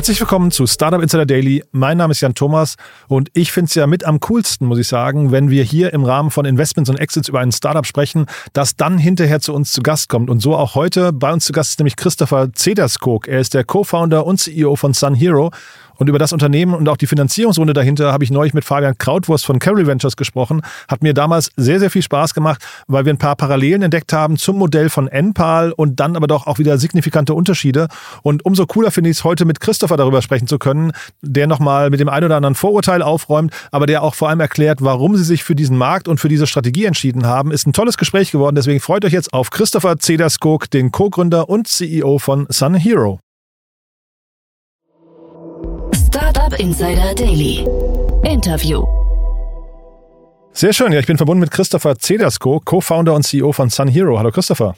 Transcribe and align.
Herzlich 0.00 0.18
willkommen 0.18 0.50
zu 0.50 0.66
Startup 0.66 1.02
Insider 1.02 1.26
Daily. 1.26 1.62
Mein 1.72 1.98
Name 1.98 2.12
ist 2.12 2.22
Jan 2.22 2.34
Thomas 2.34 2.76
und 3.08 3.28
ich 3.34 3.52
finde 3.52 3.68
es 3.68 3.74
ja 3.74 3.86
mit 3.86 4.06
am 4.06 4.18
coolsten, 4.20 4.66
muss 4.66 4.78
ich 4.78 4.88
sagen, 4.88 5.30
wenn 5.30 5.50
wir 5.50 5.62
hier 5.62 5.92
im 5.92 6.04
Rahmen 6.04 6.30
von 6.30 6.46
Investments 6.46 6.88
und 6.88 6.96
Exits 6.96 7.28
über 7.28 7.40
ein 7.40 7.52
Startup 7.52 7.84
sprechen, 7.84 8.24
das 8.54 8.76
dann 8.76 8.96
hinterher 8.96 9.40
zu 9.40 9.52
uns 9.52 9.72
zu 9.72 9.82
Gast 9.82 10.08
kommt. 10.08 10.30
Und 10.30 10.40
so 10.40 10.56
auch 10.56 10.74
heute. 10.74 11.12
Bei 11.12 11.30
uns 11.30 11.44
zu 11.44 11.52
Gast 11.52 11.72
ist 11.72 11.80
nämlich 11.80 11.96
Christopher 11.96 12.50
Zederskog. 12.54 13.28
Er 13.28 13.40
ist 13.40 13.52
der 13.52 13.62
Co-Founder 13.62 14.24
und 14.24 14.40
CEO 14.40 14.74
von 14.74 14.94
Sun 14.94 15.14
Hero. 15.14 15.50
Und 16.00 16.08
über 16.08 16.18
das 16.18 16.32
Unternehmen 16.32 16.72
und 16.72 16.88
auch 16.88 16.96
die 16.96 17.06
Finanzierungsrunde 17.06 17.74
dahinter 17.74 18.10
habe 18.10 18.24
ich 18.24 18.30
neulich 18.30 18.54
mit 18.54 18.64
Fabian 18.64 18.96
Krautwurst 18.96 19.44
von 19.44 19.58
Carry 19.58 19.86
Ventures 19.86 20.16
gesprochen. 20.16 20.62
Hat 20.88 21.02
mir 21.02 21.12
damals 21.12 21.50
sehr, 21.58 21.78
sehr 21.78 21.90
viel 21.90 22.00
Spaß 22.00 22.32
gemacht, 22.32 22.64
weil 22.86 23.04
wir 23.04 23.12
ein 23.12 23.18
paar 23.18 23.36
Parallelen 23.36 23.82
entdeckt 23.82 24.14
haben 24.14 24.38
zum 24.38 24.56
Modell 24.56 24.88
von 24.88 25.08
NPAL 25.08 25.72
und 25.72 26.00
dann 26.00 26.16
aber 26.16 26.26
doch 26.26 26.46
auch 26.46 26.58
wieder 26.58 26.78
signifikante 26.78 27.34
Unterschiede. 27.34 27.88
Und 28.22 28.46
umso 28.46 28.64
cooler 28.64 28.90
finde 28.90 29.10
ich 29.10 29.18
es, 29.18 29.24
heute 29.24 29.44
mit 29.44 29.60
Christopher 29.60 29.98
darüber 29.98 30.22
sprechen 30.22 30.46
zu 30.46 30.58
können, 30.58 30.92
der 31.20 31.46
nochmal 31.46 31.90
mit 31.90 32.00
dem 32.00 32.08
ein 32.08 32.24
oder 32.24 32.36
anderen 32.36 32.54
Vorurteil 32.54 33.02
aufräumt, 33.02 33.52
aber 33.70 33.84
der 33.84 34.02
auch 34.02 34.14
vor 34.14 34.30
allem 34.30 34.40
erklärt, 34.40 34.78
warum 34.80 35.16
sie 35.18 35.24
sich 35.24 35.44
für 35.44 35.54
diesen 35.54 35.76
Markt 35.76 36.08
und 36.08 36.18
für 36.18 36.30
diese 36.30 36.46
Strategie 36.46 36.86
entschieden 36.86 37.26
haben. 37.26 37.50
Ist 37.50 37.66
ein 37.66 37.74
tolles 37.74 37.98
Gespräch 37.98 38.30
geworden, 38.30 38.56
deswegen 38.56 38.80
freut 38.80 39.04
euch 39.04 39.12
jetzt 39.12 39.34
auf 39.34 39.50
Christopher 39.50 39.98
Zederskog, 39.98 40.70
den 40.70 40.92
Co-Gründer 40.92 41.50
und 41.50 41.68
CEO 41.68 42.18
von 42.18 42.46
Sun 42.48 42.72
Hero. 42.72 43.20
Insider 46.60 47.14
Daily. 47.14 47.66
Interview. 48.22 48.84
Sehr 50.52 50.74
schön. 50.74 50.92
Ja, 50.92 51.00
ich 51.00 51.06
bin 51.06 51.16
verbunden 51.16 51.40
mit 51.40 51.50
Christopher 51.50 51.96
Zedersko, 51.96 52.60
Co-Founder 52.62 53.14
und 53.14 53.22
CEO 53.22 53.52
von 53.52 53.70
Sun 53.70 53.88
Hero. 53.88 54.18
Hallo 54.18 54.30
Christopher. 54.30 54.74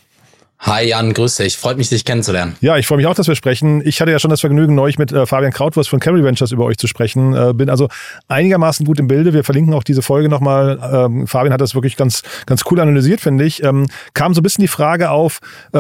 Hi 0.65 0.85
Jan, 0.87 1.13
grüß 1.13 1.39
dich. 1.39 1.59
Freut 1.59 1.77
mich, 1.77 1.89
dich 1.89 2.05
kennenzulernen. 2.05 2.55
Ja, 2.61 2.77
ich 2.77 2.87
freue 2.87 2.99
mich 2.99 3.09
auch, 3.09 3.17
dass 3.17 3.27
wir 3.27 3.35
sprechen. 3.35 3.83
Ich 3.85 4.01
hatte 4.01 4.13
ja 4.13 4.21
schon 4.21 4.31
das 4.31 4.43
Vergnügen, 4.43 4.77
neulich 4.77 4.97
mit 4.97 5.11
äh, 5.11 5.27
Fabian 5.27 5.53
Krautwurst 5.53 5.91
von 5.91 5.99
Carry 5.99 6.23
Ventures 6.23 6.53
über 6.53 6.65
euch 6.65 6.79
zu 6.79 6.87
sprechen. 6.87 7.35
Äh, 7.35 7.53
bin 7.53 7.69
also 7.69 7.89
einigermaßen 8.29 8.87
gut 8.87 9.01
im 9.01 9.09
Bilde. 9.09 9.33
Wir 9.33 9.43
verlinken 9.43 9.75
auch 9.75 9.83
diese 9.83 10.03
Folge 10.03 10.29
nochmal. 10.29 10.79
Ähm, 10.93 11.27
Fabian 11.27 11.53
hat 11.53 11.61
das 11.61 11.75
wirklich 11.75 11.97
ganz, 11.97 12.23
ganz 12.47 12.63
cool 12.71 12.79
analysiert, 12.79 13.21
finde 13.21 13.45
ich. 13.45 13.65
Ähm, 13.65 13.89
kam 14.15 14.35
so 14.35 14.41
ein 14.41 14.45
bisschen 14.45 14.63
die 14.63 14.69
Frage 14.69 15.11
auf, 15.11 15.41
äh, 15.73 15.79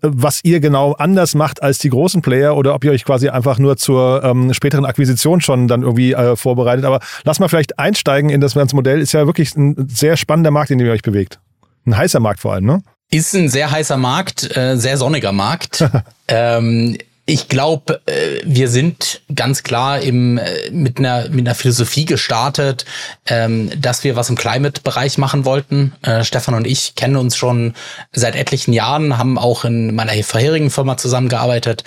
was 0.00 0.40
ihr 0.44 0.60
genau 0.60 0.92
anders 0.92 1.34
macht 1.34 1.62
als 1.62 1.78
die 1.78 1.90
großen 1.90 2.22
Player 2.22 2.56
oder 2.56 2.74
ob 2.74 2.84
ihr 2.84 2.92
euch 2.92 3.04
quasi 3.04 3.28
einfach 3.28 3.58
nur 3.58 3.76
zur 3.76 4.24
ähm, 4.24 4.54
späteren 4.54 4.86
Akquisition 4.86 5.42
schon 5.42 5.68
dann 5.68 5.82
irgendwie 5.82 6.14
äh, 6.14 6.36
vorbereitet. 6.36 6.86
Aber 6.86 7.00
lass 7.24 7.38
mal 7.38 7.48
vielleicht 7.48 7.78
einsteigen 7.78 8.30
in 8.30 8.40
das 8.40 8.54
ganze 8.54 8.76
Modell. 8.76 9.02
Ist 9.02 9.12
ja 9.12 9.26
wirklich 9.26 9.54
ein 9.56 9.88
sehr 9.90 10.16
spannender 10.16 10.50
Markt, 10.50 10.70
in 10.70 10.78
dem 10.78 10.86
ihr 10.86 10.94
euch 10.94 11.02
bewegt. 11.02 11.38
Ein 11.84 11.98
heißer 11.98 12.18
Markt 12.18 12.40
vor 12.40 12.54
allem, 12.54 12.64
ne? 12.64 12.82
Ist 13.10 13.34
ein 13.34 13.48
sehr 13.48 13.70
heißer 13.70 13.96
Markt, 13.96 14.56
äh, 14.56 14.76
sehr 14.76 14.96
sonniger 14.96 15.32
Markt. 15.32 15.84
ähm, 16.28 16.96
ich 17.28 17.48
glaube, 17.48 18.00
äh, 18.06 18.40
wir 18.44 18.68
sind 18.68 19.20
ganz 19.34 19.64
klar 19.64 20.00
im, 20.00 20.38
äh, 20.38 20.70
mit, 20.70 20.98
einer, 20.98 21.28
mit 21.28 21.46
einer 21.46 21.56
Philosophie 21.56 22.04
gestartet, 22.04 22.84
ähm, 23.26 23.70
dass 23.80 24.04
wir 24.04 24.14
was 24.14 24.30
im 24.30 24.36
Climate-Bereich 24.36 25.18
machen 25.18 25.44
wollten. 25.44 25.92
Äh, 26.02 26.22
Stefan 26.22 26.54
und 26.54 26.68
ich 26.68 26.94
kennen 26.94 27.16
uns 27.16 27.36
schon 27.36 27.74
seit 28.12 28.36
etlichen 28.36 28.72
Jahren, 28.72 29.18
haben 29.18 29.38
auch 29.38 29.64
in 29.64 29.94
meiner 29.94 30.12
vorherigen 30.22 30.70
Firma 30.70 30.96
zusammengearbeitet. 30.96 31.82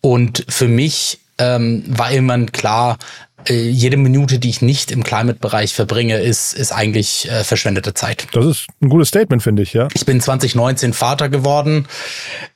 Und 0.00 0.44
für 0.48 0.66
mich 0.66 1.20
ähm, 1.38 1.84
war 1.86 2.10
immer 2.10 2.44
klar, 2.46 2.98
jede 3.48 3.96
Minute, 3.96 4.38
die 4.38 4.50
ich 4.50 4.62
nicht 4.62 4.90
im 4.90 5.02
Climate-Bereich 5.02 5.74
verbringe, 5.74 6.18
ist, 6.18 6.52
ist 6.52 6.72
eigentlich 6.72 7.30
äh, 7.30 7.44
verschwendete 7.44 7.94
Zeit. 7.94 8.26
Das 8.32 8.46
ist 8.46 8.66
ein 8.80 8.88
gutes 8.88 9.08
Statement, 9.08 9.42
finde 9.42 9.62
ich, 9.62 9.72
ja. 9.72 9.88
Ich 9.94 10.06
bin 10.06 10.20
2019 10.20 10.92
Vater 10.92 11.28
geworden 11.28 11.86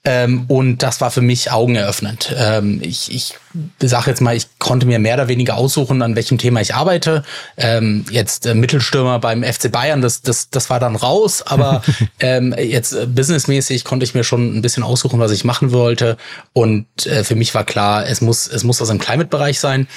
ähm, 0.05 0.45
und 0.49 0.83
das 0.83 1.01
war 1.01 1.11
für 1.11 1.23
mich 1.23 1.51
augeneröffnend. 1.51 2.35
Ähm, 2.39 2.81
ich 2.83 3.13
ich 3.13 3.35
sage 3.81 4.11
jetzt 4.11 4.21
mal, 4.21 4.37
ich 4.37 4.59
konnte 4.59 4.87
mir 4.87 4.99
mehr 4.99 5.15
oder 5.15 5.29
weniger 5.29 5.57
aussuchen, 5.57 6.03
an 6.03 6.17
welchem 6.17 6.39
Thema 6.39 6.61
ich 6.61 6.75
arbeite. 6.75 7.25
Ähm, 7.57 8.05
jetzt 8.11 8.47
äh, 8.47 8.55
Mittelstürmer 8.55 9.19
beim 9.19 9.43
FC 9.43 9.71
Bayern, 9.71 10.03
das, 10.03 10.23
das, 10.23 10.51
das 10.51 10.71
war 10.71 10.81
dann 10.81 10.97
raus, 10.97 11.43
aber 11.43 11.83
ähm, 12.21 12.55
jetzt 12.59 12.93
äh, 12.93 13.07
businessmäßig 13.07 13.85
konnte 13.85 14.05
ich 14.05 14.15
mir 14.15 14.25
schon 14.25 14.57
ein 14.57 14.63
bisschen 14.63 14.83
aussuchen, 14.83 15.21
was 15.21 15.31
ich 15.31 15.45
machen 15.45 15.73
wollte. 15.73 16.17
Und 16.53 16.87
äh, 17.07 17.25
für 17.25 17.35
mich 17.35 17.55
war 17.55 17.65
klar, 17.65 18.07
es 18.07 18.21
muss, 18.21 18.47
es 18.47 18.65
muss 18.65 18.81
aus 18.81 18.89
dem 18.89 18.99
Climate-Bereich 18.99 19.61
sein. 19.61 19.89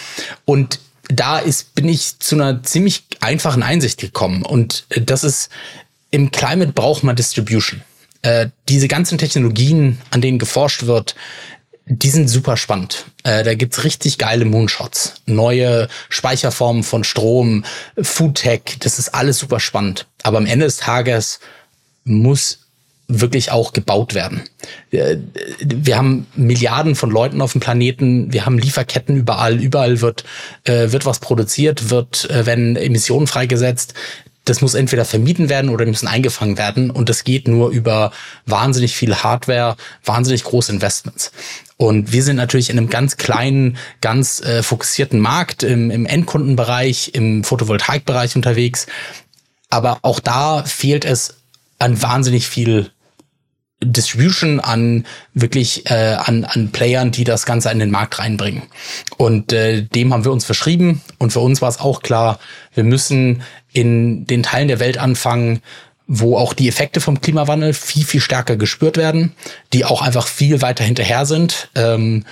Und 0.46 0.79
da 1.10 1.40
ist, 1.40 1.76
bin 1.76 1.90
ich 1.90 2.20
zu 2.20 2.36
einer 2.36 2.64
ziemlich 2.64 3.04
einfachen 3.20 3.64
Einsicht 3.64 4.00
gekommen. 4.00 4.44
Und 4.44 4.86
äh, 4.90 5.02
das 5.02 5.24
ist, 5.24 5.50
im 6.12 6.32
Climate 6.32 6.72
braucht 6.72 7.04
man 7.04 7.16
Distribution. 7.16 7.82
Äh, 8.22 8.48
diese 8.70 8.88
ganzen 8.88 9.18
Technologien, 9.18 10.00
an 10.12 10.22
denen 10.22 10.40
geforscht 10.40 10.86
wird, 10.86 11.16
die 11.86 12.10
sind 12.10 12.28
super 12.28 12.56
spannend. 12.56 13.06
Äh, 13.24 13.44
da 13.44 13.56
gibt's 13.56 13.84
richtig 13.84 14.20
geile 14.20 14.46
Moonshots, 14.46 15.16
neue 15.26 15.88
Speicherformen 16.10 16.84
von 16.84 17.04
Strom, 17.04 17.66
Foodtech, 18.00 18.78
das 18.80 19.00
ist 19.00 19.10
alles 19.16 19.40
super 19.40 19.60
spannend. 19.60 20.06
Aber 20.22 20.38
am 20.38 20.46
Ende 20.46 20.66
des 20.66 20.78
Tages 20.78 21.40
muss 22.04 22.69
wirklich 23.10 23.52
auch 23.52 23.74
gebaut 23.74 24.14
werden. 24.14 24.44
Wir, 24.92 25.98
haben 25.98 26.28
Milliarden 26.36 26.96
von 26.96 27.10
Leuten 27.10 27.42
auf 27.42 27.54
dem 27.54 27.60
Planeten, 27.60 28.32
wir 28.32 28.46
haben 28.46 28.60
Lieferketten 28.60 29.18
überall, 29.18 29.60
überall 29.60 30.00
wird, 30.00 30.24
äh, 30.64 30.92
wird 30.92 31.08
was 31.08 31.20
produziert, 31.20 31.90
wird, 31.90 32.30
äh, 32.30 32.46
werden 32.46 32.76
Emissionen 32.76 33.26
freigesetzt. 33.26 33.96
Das 34.46 34.62
muss 34.62 34.76
entweder 34.76 35.06
vermieden 35.06 35.50
werden 35.50 35.72
oder 35.72 35.86
die 35.86 35.92
müssen 35.92 36.08
eingefangen 36.08 36.58
werden. 36.60 36.92
Und 36.92 37.10
das 37.10 37.24
geht 37.24 37.48
nur 37.48 37.70
über 37.70 38.12
wahnsinnig 38.46 38.96
viel 38.96 39.16
Hardware, 39.16 39.76
wahnsinnig 40.06 40.44
große 40.44 40.72
Investments. 40.72 41.32
Und 41.78 42.12
wir 42.14 42.24
sind 42.24 42.36
natürlich 42.36 42.70
in 42.70 42.78
einem 42.78 42.90
ganz 42.90 43.18
kleinen, 43.18 43.78
ganz 44.02 44.40
äh, 44.42 44.62
fokussierten 44.62 45.20
Markt 45.20 45.64
im, 45.64 45.90
im 45.90 46.06
Endkundenbereich, 46.06 47.12
im 47.16 47.44
Photovoltaikbereich 47.44 48.36
unterwegs. 48.36 48.86
Aber 49.70 50.00
auch 50.04 50.20
da 50.20 50.64
fehlt 50.64 51.06
es 51.06 51.36
an 51.80 52.02
wahnsinnig 52.02 52.48
viel 52.48 52.92
Distribution 53.82 54.60
an 54.60 55.06
wirklich 55.34 55.90
äh, 55.90 56.16
an, 56.20 56.44
an 56.44 56.72
Playern, 56.72 57.12
die 57.12 57.24
das 57.24 57.46
Ganze 57.46 57.72
in 57.72 57.80
den 57.80 57.92
Markt 57.92 58.20
reinbringen. 58.20 58.64
Und 59.18 59.54
äh, 59.54 59.84
dem 59.84 60.14
haben 60.14 60.26
wir 60.26 60.34
uns 60.34 60.46
verschrieben. 60.46 61.02
Und 61.18 61.32
für 61.32 61.40
uns 61.40 61.62
war 61.62 61.70
es 61.70 61.80
auch 61.80 62.02
klar, 62.02 62.40
wir 62.74 62.84
müssen 62.84 63.42
in 63.72 64.26
den 64.26 64.44
Teilen 64.44 64.68
der 64.68 64.80
Welt 64.80 64.98
anfangen, 64.98 65.62
wo 66.08 66.38
auch 66.38 66.54
die 66.54 66.68
Effekte 66.68 67.02
vom 67.02 67.22
Klimawandel 67.22 67.74
viel, 67.74 68.04
viel 68.04 68.20
stärker 68.20 68.58
gespürt 68.58 68.98
werden, 68.98 69.34
die 69.74 69.86
auch 69.86 70.02
einfach 70.02 70.28
viel 70.28 70.62
weiter 70.62 70.84
hinterher 70.84 71.26
sind. 71.26 71.70
Ähm, 71.76 72.26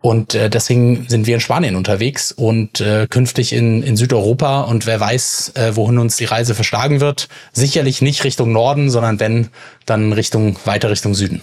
und 0.00 0.34
äh, 0.34 0.48
deswegen 0.48 1.06
sind 1.08 1.26
wir 1.26 1.34
in 1.34 1.40
Spanien 1.40 1.74
unterwegs 1.74 2.30
und 2.30 2.80
äh, 2.80 3.06
künftig 3.10 3.52
in, 3.52 3.82
in 3.82 3.96
Südeuropa. 3.96 4.62
Und 4.62 4.86
wer 4.86 5.00
weiß, 5.00 5.52
äh, 5.56 5.76
wohin 5.76 5.98
uns 5.98 6.16
die 6.16 6.24
Reise 6.24 6.54
verschlagen 6.54 7.00
wird. 7.00 7.28
Sicherlich 7.52 8.00
nicht 8.00 8.22
Richtung 8.22 8.52
Norden, 8.52 8.90
sondern 8.90 9.18
wenn, 9.18 9.48
dann 9.86 10.12
Richtung, 10.12 10.56
weiter 10.64 10.90
Richtung 10.90 11.14
Süden. 11.14 11.42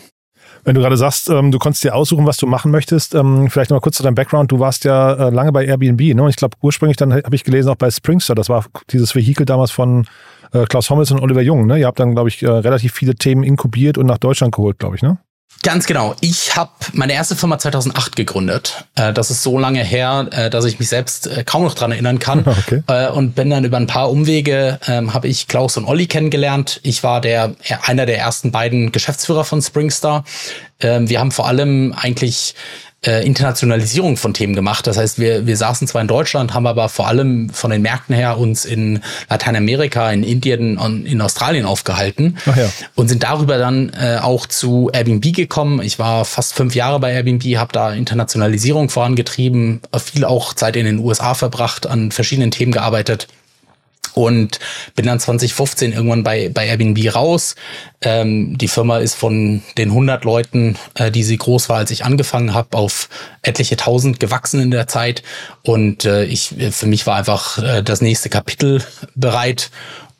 Wenn 0.63 0.73
du 0.73 0.81
gerade 0.81 0.97
sagst, 0.97 1.29
ähm, 1.29 1.51
du 1.51 1.59
konntest 1.59 1.83
dir 1.83 1.93
aussuchen, 1.93 2.25
was 2.25 2.37
du 2.37 2.47
machen 2.47 2.71
möchtest, 2.71 3.13
ähm, 3.13 3.49
vielleicht 3.51 3.69
noch 3.69 3.75
mal 3.75 3.81
kurz 3.81 3.97
zu 3.97 4.03
deinem 4.03 4.15
Background. 4.15 4.51
Du 4.51 4.59
warst 4.59 4.83
ja 4.83 5.13
äh, 5.13 5.29
lange 5.29 5.51
bei 5.51 5.65
Airbnb, 5.65 6.15
ne? 6.15 6.23
Und 6.23 6.29
ich 6.29 6.37
glaube, 6.37 6.57
ursprünglich 6.61 6.97
dann 6.97 7.13
habe 7.13 7.35
ich 7.35 7.43
gelesen 7.43 7.69
auch 7.69 7.75
bei 7.75 7.91
Springster. 7.91 8.33
Das 8.33 8.49
war 8.49 8.65
dieses 8.89 9.13
Vehikel 9.13 9.45
damals 9.45 9.69
von 9.69 10.07
äh, 10.53 10.63
Klaus 10.65 10.89
Hommels 10.89 11.11
und 11.11 11.19
Oliver 11.19 11.41
Jung, 11.41 11.67
ne? 11.67 11.77
Ihr 11.77 11.85
habt 11.85 11.99
dann, 11.99 12.13
glaube 12.15 12.29
ich, 12.29 12.41
äh, 12.41 12.47
relativ 12.47 12.93
viele 12.93 13.13
Themen 13.13 13.43
inkubiert 13.43 13.99
und 13.99 14.07
nach 14.07 14.17
Deutschland 14.17 14.55
geholt, 14.55 14.79
glaube 14.79 14.95
ich, 14.95 15.03
ne? 15.03 15.19
Ganz 15.65 15.87
genau. 15.87 16.13
Ich 16.21 16.55
habe 16.55 16.69
meine 16.93 17.13
erste 17.13 17.35
Firma 17.35 17.57
2008 17.57 18.15
gegründet. 18.15 18.85
Äh, 18.93 19.13
das 19.13 19.31
ist 19.31 19.41
so 19.41 19.57
lange 19.57 19.83
her, 19.83 20.27
äh, 20.31 20.49
dass 20.51 20.63
ich 20.65 20.77
mich 20.77 20.89
selbst 20.89 21.25
äh, 21.25 21.43
kaum 21.43 21.63
noch 21.63 21.73
dran 21.73 21.91
erinnern 21.91 22.19
kann. 22.19 22.45
Okay. 22.65 22.83
Und 23.13 23.35
bin 23.35 23.49
dann 23.49 23.63
über 23.63 23.77
ein 23.77 23.87
paar 23.87 24.09
Umwege, 24.09 24.79
ähm, 24.87 25.13
habe 25.13 25.27
ich 25.27 25.47
Klaus 25.47 25.77
und 25.77 25.85
Olli 25.85 26.07
kennengelernt. 26.07 26.79
Ich 26.83 27.03
war 27.03 27.19
der 27.19 27.55
einer 27.83 28.05
der 28.05 28.17
ersten 28.17 28.51
beiden 28.51 28.91
Geschäftsführer 28.91 29.43
von 29.43 29.61
Springstar. 29.61 30.23
Ähm, 30.79 31.09
wir 31.09 31.19
haben 31.19 31.31
vor 31.31 31.47
allem 31.47 31.93
eigentlich 31.93 32.55
äh, 33.05 33.25
Internationalisierung 33.25 34.17
von 34.17 34.33
Themen 34.33 34.55
gemacht. 34.55 34.87
Das 34.87 34.97
heißt, 34.97 35.19
wir, 35.19 35.45
wir 35.45 35.57
saßen 35.57 35.87
zwar 35.87 36.01
in 36.01 36.07
Deutschland, 36.07 36.53
haben 36.53 36.67
aber 36.67 36.89
vor 36.89 37.07
allem 37.07 37.49
von 37.49 37.71
den 37.71 37.81
Märkten 37.81 38.15
her 38.15 38.37
uns 38.37 38.65
in 38.65 39.01
Lateinamerika, 39.29 40.11
in 40.11 40.23
Indien 40.23 40.77
und 40.77 41.05
in 41.05 41.21
Australien 41.21 41.65
aufgehalten 41.65 42.37
ja. 42.45 42.69
und 42.95 43.07
sind 43.07 43.23
darüber 43.23 43.57
dann 43.57 43.91
äh, 43.93 44.17
auch 44.21 44.45
zu 44.45 44.89
Airbnb 44.93 45.33
gekommen. 45.33 45.81
Ich 45.81 45.99
war 45.99 46.25
fast 46.25 46.53
fünf 46.53 46.75
Jahre 46.75 46.99
bei 46.99 47.13
Airbnb, 47.13 47.43
habe 47.57 47.71
da 47.73 47.93
Internationalisierung 47.93 48.89
vorangetrieben, 48.89 49.81
viel 50.03 50.25
auch 50.25 50.53
Zeit 50.53 50.75
in 50.75 50.85
den 50.85 50.99
USA 50.99 51.33
verbracht, 51.33 51.87
an 51.87 52.11
verschiedenen 52.11 52.51
Themen 52.51 52.71
gearbeitet 52.71 53.27
und 54.15 54.59
bin 54.95 55.05
dann 55.05 55.19
2015 55.19 55.93
irgendwann 55.93 56.23
bei, 56.23 56.49
bei 56.49 56.67
Airbnb 56.67 57.13
raus. 57.13 57.55
Ähm, 58.01 58.57
die 58.57 58.67
Firma 58.67 58.97
ist 58.99 59.15
von 59.15 59.61
den 59.77 59.89
100 59.89 60.23
Leuten, 60.23 60.77
äh, 60.95 61.11
die 61.11 61.23
sie 61.23 61.37
groß 61.37 61.69
war, 61.69 61.77
als 61.77 61.91
ich 61.91 62.05
angefangen 62.05 62.53
habe, 62.53 62.77
auf 62.77 63.09
etliche 63.41 63.77
tausend 63.77 64.19
gewachsen 64.19 64.61
in 64.61 64.71
der 64.71 64.87
Zeit. 64.87 65.21
Und 65.63 66.05
äh, 66.05 66.23
ich, 66.23 66.55
für 66.71 66.87
mich 66.87 67.05
war 67.05 67.17
einfach 67.17 67.57
äh, 67.57 67.83
das 67.83 68.01
nächste 68.01 68.29
Kapitel 68.29 68.83
bereit. 69.15 69.69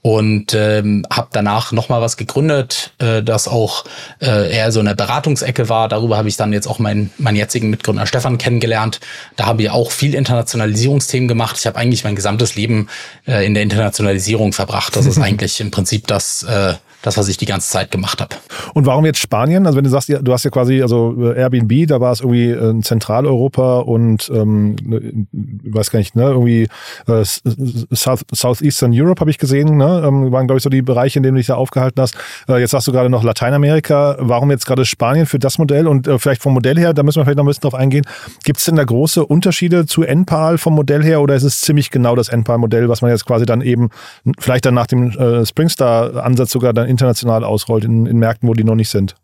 Und 0.05 0.53
ähm, 0.53 1.03
habe 1.11 1.29
danach 1.31 1.71
nochmal 1.71 1.99
was 1.99 2.15
gegründet, 2.15 2.91
äh, 2.99 3.23
das 3.23 3.47
auch 3.47 3.85
äh, 4.21 4.55
eher 4.55 4.71
so 4.71 4.79
eine 4.79 4.93
Beratungsecke 4.93 5.67
war. 5.67 5.89
Darüber 5.89 6.15
habe 6.15 6.29
ich 6.29 6.37
dann 6.37 6.53
jetzt 6.53 6.67
auch 6.67 6.77
meinen, 6.77 7.09
meinen 7.17 7.37
jetzigen 7.37 7.71
Mitgründer 7.71 8.05
Stefan 8.05 8.37
kennengelernt. 8.37 8.99
Da 9.35 9.47
habe 9.47 9.63
ich 9.63 9.71
auch 9.71 9.89
viel 9.89 10.13
Internationalisierungsthemen 10.13 11.27
gemacht. 11.27 11.55
Ich 11.57 11.65
habe 11.65 11.79
eigentlich 11.79 12.03
mein 12.03 12.15
gesamtes 12.15 12.53
Leben 12.53 12.87
äh, 13.25 13.47
in 13.47 13.55
der 13.55 13.63
Internationalisierung 13.63 14.53
verbracht. 14.53 14.95
Das 14.95 15.07
ist 15.07 15.17
eigentlich 15.19 15.59
im 15.59 15.71
Prinzip 15.71 16.05
das, 16.05 16.43
äh, 16.43 16.75
das, 17.05 17.17
was 17.17 17.27
ich 17.27 17.37
die 17.37 17.45
ganze 17.45 17.69
Zeit 17.69 17.91
gemacht 17.91 18.21
habe. 18.21 18.35
Und 18.73 18.85
warum 18.85 19.05
jetzt 19.05 19.19
Spanien? 19.19 19.65
Also 19.65 19.77
wenn 19.77 19.83
du 19.83 19.89
sagst, 19.89 20.09
du 20.09 20.33
hast 20.33 20.43
ja 20.43 20.51
quasi, 20.51 20.81
also 20.81 21.15
äh, 21.19 21.37
Airbnb, 21.37 21.87
da 21.87 22.01
war 22.01 22.11
es 22.11 22.21
irgendwie 22.21 22.51
in 22.51 22.83
Zentraleuropa 22.83 23.79
und 23.79 24.29
ähm, 24.33 24.75
ne, 24.83 25.27
weiß 25.31 25.91
gar 25.91 25.99
nicht, 25.99 26.15
ne, 26.15 26.23
irgendwie 26.23 26.67
äh, 27.07 27.23
South, 27.93 28.21
Southeastern 28.31 28.91
Europe 28.93 29.19
habe 29.19 29.29
ich 29.29 29.37
gesehen, 29.37 29.77
ne? 29.77 30.03
Ähm, 30.05 30.31
waren, 30.31 30.47
glaube 30.47 30.57
ich, 30.57 30.63
so 30.63 30.69
die 30.69 30.81
Bereiche, 30.81 31.19
in 31.19 31.23
denen 31.23 31.35
du 31.35 31.39
dich 31.39 31.47
da 31.47 31.55
aufgehalten 31.55 32.01
hast. 32.01 32.15
Äh, 32.47 32.59
jetzt 32.59 32.71
sagst 32.71 32.87
du 32.87 32.91
gerade 32.91 33.09
noch 33.09 33.23
Lateinamerika. 33.23 34.17
Warum 34.19 34.51
jetzt 34.51 34.65
gerade 34.65 34.85
Spanien 34.85 35.25
für 35.25 35.39
das 35.39 35.57
Modell? 35.57 35.87
Und 35.87 36.07
äh, 36.07 36.17
vielleicht 36.19 36.41
vom 36.41 36.53
Modell 36.53 36.77
her, 36.77 36.93
da 36.93 37.03
müssen 37.03 37.19
wir 37.19 37.25
vielleicht 37.25 37.37
noch 37.37 37.43
ein 37.43 37.47
bisschen 37.47 37.61
drauf 37.61 37.75
eingehen. 37.75 38.05
Gibt 38.43 38.59
es 38.59 38.65
denn 38.65 38.75
da 38.75 38.83
große 38.83 39.25
Unterschiede 39.25 39.85
zu 39.85 40.03
NPAL 40.03 40.57
vom 40.57 40.73
Modell 40.73 41.03
her 41.03 41.21
oder 41.21 41.35
ist 41.35 41.43
es 41.43 41.61
ziemlich 41.61 41.91
genau 41.91 42.15
das 42.15 42.29
NPAL-Modell, 42.29 42.89
was 42.89 43.01
man 43.01 43.11
jetzt 43.11 43.25
quasi 43.25 43.45
dann 43.45 43.61
eben 43.61 43.89
vielleicht 44.39 44.65
dann 44.65 44.73
nach 44.73 44.87
dem 44.87 45.11
äh, 45.11 45.45
Springstar-Ansatz 45.45 46.51
sogar 46.51 46.73
dann 46.73 46.87
international 46.95 47.43
ausrollt 47.43 47.83
in, 47.83 48.05
in 48.05 48.17
Märkten, 48.17 48.47
wo 48.49 48.53
die 48.53 48.63
noch 48.63 48.75
nicht 48.75 48.89
sind? 48.89 49.15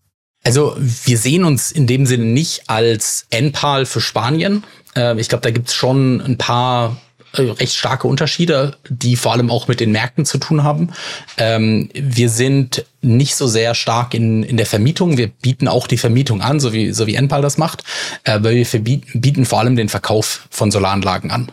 Also 0.44 0.76
wir 0.78 1.18
sehen 1.18 1.44
uns 1.44 1.72
in 1.72 1.88
dem 1.88 2.06
Sinne 2.06 2.26
nicht 2.26 2.70
als 2.70 3.28
NPAL 3.30 3.86
für 3.86 4.02
Spanien. 4.02 4.64
Äh, 4.96 5.20
ich 5.20 5.30
glaube, 5.30 5.44
da 5.44 5.52
gibt 5.52 5.70
es 5.70 5.76
schon 5.76 6.20
ein 6.22 6.38
paar 6.38 6.98
äh, 7.34 7.44
recht 7.44 7.76
starke 7.76 8.08
Unterschiede, 8.08 8.76
die 8.90 9.16
vor 9.16 9.34
allem 9.34 9.52
auch 9.52 9.68
mit 9.68 9.80
den 9.80 9.92
Märkten 9.92 10.26
zu 10.26 10.40
tun 10.40 10.64
haben. 10.64 10.90
Ähm, 11.38 11.90
wir 11.94 12.30
sind 12.30 12.86
nicht 13.02 13.36
so 13.36 13.48
sehr 13.48 13.76
stark 13.76 14.14
in, 14.14 14.44
in 14.44 14.58
der 14.58 14.66
Vermietung. 14.66 15.18
Wir 15.18 15.28
bieten 15.28 15.68
auch 15.68 15.88
die 15.88 15.98
Vermietung 15.98 16.42
an, 16.42 16.60
so 16.60 16.74
wie, 16.74 16.92
so 16.92 17.08
wie 17.08 17.16
Enpal 17.16 17.42
das 17.42 17.58
macht, 17.58 17.84
äh, 18.24 18.32
aber 18.32 18.52
wir 18.52 18.66
bieten 18.66 19.46
vor 19.46 19.60
allem 19.60 19.76
den 19.76 19.90
Verkauf 19.90 20.48
von 20.50 20.72
Solaranlagen 20.72 21.32
an 21.32 21.52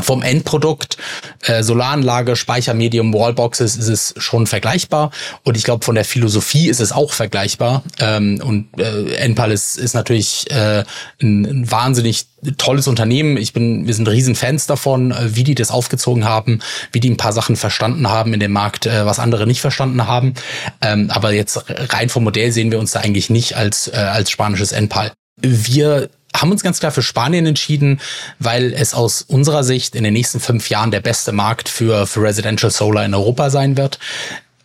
vom 0.00 0.22
Endprodukt, 0.22 0.98
äh, 1.44 1.62
Solaranlage, 1.62 2.36
Speichermedium, 2.36 3.12
Wallboxes 3.14 3.76
ist 3.76 3.88
es 3.88 4.14
schon 4.18 4.46
vergleichbar. 4.46 5.10
Und 5.42 5.56
ich 5.56 5.64
glaube, 5.64 5.84
von 5.84 5.94
der 5.94 6.04
Philosophie 6.04 6.68
ist 6.68 6.80
es 6.80 6.92
auch 6.92 7.12
vergleichbar. 7.12 7.82
Ähm, 7.98 8.40
und 8.44 8.68
äh, 8.78 9.14
Enpal 9.16 9.52
ist, 9.52 9.78
ist 9.78 9.94
natürlich 9.94 10.50
äh, 10.50 10.84
ein, 11.22 11.44
ein 11.44 11.70
wahnsinnig 11.70 12.26
tolles 12.58 12.88
Unternehmen. 12.88 13.36
Ich 13.36 13.52
bin, 13.52 13.86
wir 13.86 13.94
sind 13.94 14.08
Riesenfans 14.08 14.66
davon, 14.66 15.12
äh, 15.12 15.34
wie 15.34 15.44
die 15.44 15.54
das 15.54 15.70
aufgezogen 15.70 16.24
haben, 16.24 16.60
wie 16.92 17.00
die 17.00 17.10
ein 17.10 17.16
paar 17.16 17.32
Sachen 17.32 17.56
verstanden 17.56 18.08
haben 18.08 18.34
in 18.34 18.40
dem 18.40 18.52
Markt, 18.52 18.86
äh, 18.86 19.06
was 19.06 19.18
andere 19.18 19.46
nicht 19.46 19.60
verstanden 19.60 20.06
haben. 20.06 20.34
Ähm, 20.82 21.10
aber 21.10 21.32
jetzt 21.32 21.64
rein 21.68 22.08
vom 22.08 22.24
Modell 22.24 22.52
sehen 22.52 22.70
wir 22.70 22.78
uns 22.78 22.92
da 22.92 23.00
eigentlich 23.00 23.30
nicht 23.30 23.56
als, 23.56 23.88
äh, 23.88 23.96
als 23.96 24.30
spanisches 24.30 24.72
Enpal. 24.72 25.12
Wir 25.40 26.08
haben 26.40 26.52
uns 26.52 26.62
ganz 26.62 26.80
klar 26.80 26.92
für 26.92 27.02
Spanien 27.02 27.46
entschieden, 27.46 28.00
weil 28.38 28.72
es 28.72 28.94
aus 28.94 29.22
unserer 29.22 29.64
Sicht 29.64 29.94
in 29.94 30.04
den 30.04 30.12
nächsten 30.12 30.40
fünf 30.40 30.68
Jahren 30.70 30.90
der 30.90 31.00
beste 31.00 31.32
Markt 31.32 31.68
für, 31.68 32.06
für 32.06 32.22
Residential 32.22 32.70
Solar 32.70 33.04
in 33.04 33.14
Europa 33.14 33.50
sein 33.50 33.76
wird. 33.76 33.98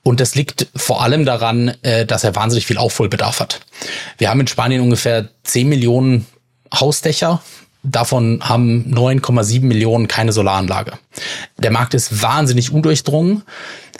Und 0.04 0.20
das 0.20 0.36
liegt 0.36 0.68
vor 0.76 1.04
allem 1.04 1.26
daran, 1.26 1.74
äh, 1.84 2.06
dass 2.06 2.24
er 2.24 2.36
wahnsinnig 2.36 2.66
viel 2.66 2.78
Aufholbedarf 2.78 3.40
hat. 3.40 3.62
Wir 4.18 4.30
haben 4.30 4.40
in 4.40 4.48
Spanien 4.48 4.82
ungefähr 4.82 5.30
10 5.44 5.70
Millionen 5.70 6.26
Hausdächer. 6.74 7.42
Davon 7.84 8.42
haben 8.48 8.94
9,7 8.94 9.62
Millionen 9.62 10.08
keine 10.08 10.34
Solaranlage. 10.34 10.94
Der 11.58 11.72
Markt 11.72 11.94
ist 11.94 12.22
wahnsinnig 12.22 12.72
undurchdrungen 12.72 13.44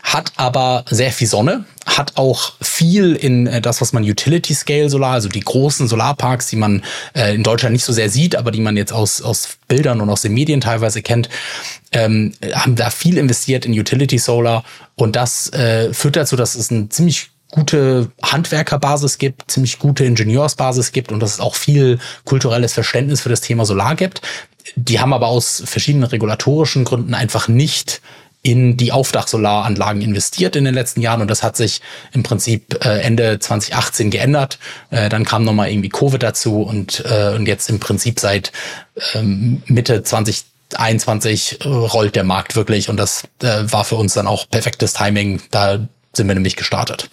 hat 0.04 0.34
aber 0.38 0.86
sehr 0.90 1.12
viel 1.12 1.28
Sonne, 1.28 1.66
hat 1.86 2.18
auch 2.18 2.54
viel 2.62 3.16
in 3.16 3.48
äh, 3.48 3.62
das, 3.62 3.82
was 3.82 3.94
man 3.94 4.04
Utility 4.04 4.54
Scale 4.54 4.90
Solar, 4.90 5.14
also 5.14 5.30
die 5.30 5.40
großen 5.40 5.88
Solarparks, 5.88 6.48
die 6.48 6.56
man 6.56 6.84
äh, 7.14 7.36
in 7.36 7.44
Deutschland 7.44 7.74
nicht 7.74 7.86
so 7.86 7.94
sehr 7.94 8.10
sieht, 8.10 8.36
aber 8.36 8.52
die 8.52 8.62
man 8.62 8.78
jetzt 8.78 8.94
aus, 8.94 9.22
aus 9.22 9.58
Bildern 9.68 10.02
und 10.02 10.10
aus 10.10 10.22
den 10.22 10.34
Medien 10.34 10.62
teilweise 10.62 11.02
kennt, 11.02 11.30
ähm, 11.92 12.34
haben 12.54 12.76
da 12.76 12.90
viel 12.90 13.18
investiert 13.18 13.66
in 13.66 13.78
Utility 13.78 14.18
Solar 14.18 14.64
und 14.96 15.16
das 15.16 15.52
äh, 15.54 15.94
führt 15.94 16.16
dazu, 16.16 16.36
dass 16.36 16.56
es 16.56 16.72
ein 16.72 16.90
ziemlich 16.90 17.32
gute 17.52 18.12
Handwerkerbasis 18.24 19.18
gibt, 19.18 19.52
ziemlich 19.52 19.78
gute 19.78 20.06
Ingenieursbasis 20.06 20.94
gibt 20.94 21.12
und 21.12 21.20
dass 21.20 21.34
es 21.34 21.40
auch 21.40 21.56
viel 21.56 22.00
kulturelles 22.24 22.74
Verständnis 22.74 23.22
für 23.22 23.30
das 23.30 23.42
Thema 23.42 23.66
Solar 23.66 23.96
gibt. 23.96 24.22
Die 24.76 25.00
haben 25.00 25.14
aber 25.14 25.28
aus 25.28 25.62
verschiedenen 25.66 26.06
regulatorischen 26.06 26.86
Gründen 26.86 27.14
einfach 27.14 27.48
nicht 27.48 28.02
in 28.44 28.76
die 28.76 28.92
Aufdachsolaranlagen 28.92 30.02
investiert 30.02 30.56
in 30.56 30.66
den 30.66 30.74
letzten 30.74 31.02
Jahren 31.02 31.22
und 31.22 31.30
das 31.30 31.44
hat 31.44 31.56
sich 31.56 31.82
im 32.12 32.24
Prinzip 32.24 32.84
äh, 32.84 33.02
Ende 33.02 33.40
2018 33.40 34.10
geändert. 34.10 34.58
Äh, 34.90 35.10
dann 35.10 35.26
kam 35.26 35.44
nochmal 35.44 35.70
irgendwie 35.70 35.90
Covid 35.90 36.22
dazu 36.24 36.62
und, 36.62 37.04
äh, 37.06 37.36
und 37.36 37.48
jetzt 37.48 37.70
im 37.70 37.80
Prinzip 37.80 38.20
seit 38.20 38.52
ähm, 39.14 39.62
Mitte 39.68 40.02
2021 40.02 41.60
rollt 41.66 42.16
der 42.16 42.24
Markt 42.24 42.56
wirklich 42.56 42.90
und 42.90 42.98
das 42.98 43.24
war 43.40 43.84
für 43.84 43.96
uns 43.96 44.14
dann 44.14 44.28
auch 44.28 44.50
perfektes 44.50 44.94
Timing. 44.94 45.42
Da 45.52 45.80
sind 46.14 46.28
wir 46.28 46.34
nämlich 46.34 46.56
gestartet. 46.56 47.10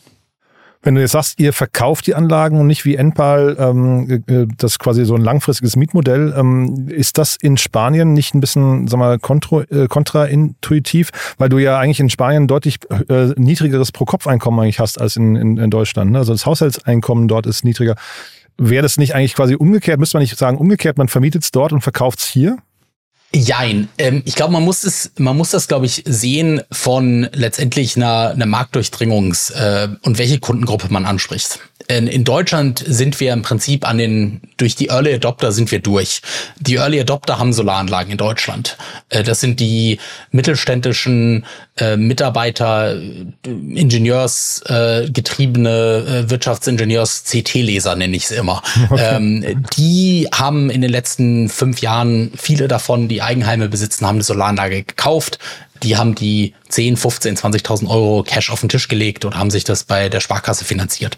Wenn 0.89 0.95
du 0.95 1.03
jetzt 1.03 1.13
sagst, 1.13 1.39
ihr 1.39 1.53
verkauft 1.53 2.07
die 2.07 2.15
Anlagen 2.15 2.59
und 2.59 2.67
nicht 2.67 2.87
wie 2.87 2.97
Enpal, 2.97 3.57
ähm, 3.59 4.25
äh, 4.27 4.47
das 4.57 4.73
ist 4.73 4.79
quasi 4.79 5.05
so 5.05 5.17
ein 5.17 5.21
langfristiges 5.21 5.77
Mietmodell, 5.77 6.33
ähm, 6.35 6.89
ist 6.89 7.19
das 7.19 7.37
in 7.39 7.59
Spanien 7.59 8.15
nicht 8.15 8.35
ein 8.35 8.41
bisschen, 8.41 8.89
sag 8.89 8.99
mal, 8.99 9.19
kontra, 9.19 9.65
äh, 9.71 9.87
kontraintuitiv, 9.87 11.11
weil 11.37 11.51
du 11.51 11.59
ja 11.59 11.79
eigentlich 11.79 12.01
in 12.01 12.09
Spanien 12.09 12.47
deutlich 12.47 12.79
äh, 13.11 13.35
niedrigeres 13.37 13.93
Pro-Kopf-Einkommen 13.93 14.61
eigentlich 14.61 14.81
hast 14.81 14.99
als 14.99 15.17
in, 15.17 15.37
in, 15.37 15.59
in 15.59 15.69
Deutschland. 15.69 16.13
Ne? 16.13 16.21
Also 16.21 16.33
das 16.33 16.47
Haushaltseinkommen 16.47 17.29
dort 17.29 17.45
ist 17.45 17.67
niedriger. 17.67 17.95
Wäre 18.57 18.81
das 18.81 18.97
nicht 18.97 19.15
eigentlich 19.15 19.35
quasi 19.35 19.57
umgekehrt? 19.57 20.01
Müsste 20.01 20.17
man 20.17 20.23
nicht 20.23 20.39
sagen, 20.39 20.57
umgekehrt, 20.57 20.97
man 20.97 21.09
vermietet 21.09 21.43
es 21.43 21.51
dort 21.51 21.75
und 21.75 21.83
verkauft 21.83 22.21
es 22.21 22.25
hier? 22.25 22.57
Jein. 23.35 23.89
Ähm, 23.99 24.23
ich 24.25 24.35
glaube, 24.37 24.53
man 24.53 24.65
muss 24.65 24.85
es, 24.85 25.13
man 25.19 25.37
muss 25.37 25.51
das, 25.51 25.69
glaube 25.69 25.85
ich, 25.85 26.03
sehen 26.07 26.63
von 26.73 27.29
letztendlich 27.33 27.97
einer, 27.97 28.31
einer 28.31 28.47
Marktdurchdringungs- 28.47 29.53
äh, 29.53 29.89
und 30.03 30.19
welche 30.19 30.39
Kundengruppe 30.39 30.89
man 30.91 31.05
anspricht. 31.05 31.61
In, 31.89 32.07
in 32.07 32.25
Deutschland 32.25 32.83
sind 32.87 33.21
wir 33.21 33.35
im 33.35 33.43
Prinzip 33.43 33.87
an 33.87 33.99
den, 33.99 34.41
durch 34.59 34.77
die 34.77 34.89
Early 34.89 35.15
Adopter 35.15 35.53
sind 35.53 35.71
wir 35.71 35.81
durch. 35.81 36.21
Die 36.59 36.77
Early 36.77 37.01
Adopter 37.01 37.39
haben 37.39 37.53
Solaranlagen 37.53 38.13
in 38.13 38.19
Deutschland. 38.19 38.77
Äh, 39.09 39.23
das 39.23 39.41
sind 39.41 39.61
die 39.61 39.99
mittelständischen 40.31 41.47
äh, 41.77 41.97
Mitarbeiter, 41.97 42.97
Ingenieursgetriebene 43.45 45.69
äh, 45.69 46.21
äh, 46.21 46.31
Wirtschaftsingenieurs-CT-Leser 46.31 47.95
nenne 47.95 48.17
ich 48.17 48.25
es 48.25 48.31
immer. 48.31 48.63
Okay. 48.91 49.17
Ähm, 49.17 49.67
die 49.77 50.29
haben 50.33 50.71
in 50.71 50.81
den 50.81 50.91
letzten 50.91 51.51
fünf 51.51 51.83
Jahren 51.83 52.33
viele 52.37 52.69
davon, 52.69 53.07
die 53.09 53.19
die 53.19 53.23
Eigenheime 53.23 53.69
besitzen, 53.69 54.07
haben 54.07 54.17
eine 54.17 54.23
Solaranlage 54.23 54.85
gekauft. 54.85 55.41
Die 55.83 55.97
haben 55.97 56.15
die 56.15 56.55
10, 56.69 56.97
15, 56.97 57.37
20.000 57.37 57.89
Euro 57.89 58.23
Cash 58.23 58.51
auf 58.51 58.61
den 58.61 58.69
Tisch 58.69 58.89
gelegt 58.89 59.25
und 59.25 59.37
haben 59.37 59.51
sich 59.51 59.65
das 59.65 59.85
bei 59.85 60.09
der 60.09 60.21
Sparkasse 60.21 60.65
finanziert. 60.65 61.17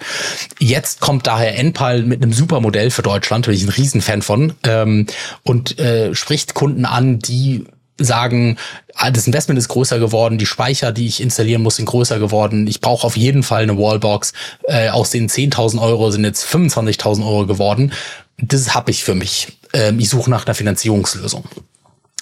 Jetzt 0.59 1.01
kommt 1.01 1.27
daher 1.27 1.59
Enpal 1.59 2.03
mit 2.03 2.23
einem 2.23 2.33
super 2.33 2.61
Modell 2.61 2.91
für 2.91 3.03
Deutschland, 3.03 3.47
bin 3.47 3.55
ich 3.55 3.63
ein 3.63 3.69
Riesenfan 3.69 4.23
von, 4.23 4.55
ähm, 4.65 5.07
und 5.43 5.79
äh, 5.79 6.15
spricht 6.15 6.55
Kunden 6.55 6.85
an, 6.85 7.19
die 7.19 7.65
sagen, 8.05 8.57
ah, 8.95 9.11
das 9.11 9.27
Investment 9.27 9.59
ist 9.59 9.69
größer 9.69 9.99
geworden, 9.99 10.39
die 10.39 10.47
Speicher, 10.47 10.93
die 10.93 11.07
ich 11.07 11.21
installieren 11.21 11.63
muss, 11.63 11.77
sind 11.77 11.87
größer 11.87 12.19
geworden. 12.19 12.67
Ich 12.67 12.81
brauche 12.81 13.07
auf 13.07 13.17
jeden 13.17 13.43
Fall 13.43 13.63
eine 13.63 13.79
Wallbox. 13.79 14.33
Äh, 14.65 14.89
aus 14.89 15.11
den 15.11 15.29
10.000 15.29 15.81
Euro 15.81 16.11
sind 16.11 16.25
jetzt 16.25 16.47
25.000 16.47 17.25
Euro 17.25 17.47
geworden. 17.47 17.93
Das 18.39 18.75
habe 18.75 18.91
ich 18.91 19.05
für 19.05 19.15
mich. 19.15 19.59
Ähm, 19.73 20.01
ich 20.01 20.09
suche 20.09 20.31
nach 20.31 20.47
einer 20.47 20.55
Finanzierungslösung. 20.55 21.45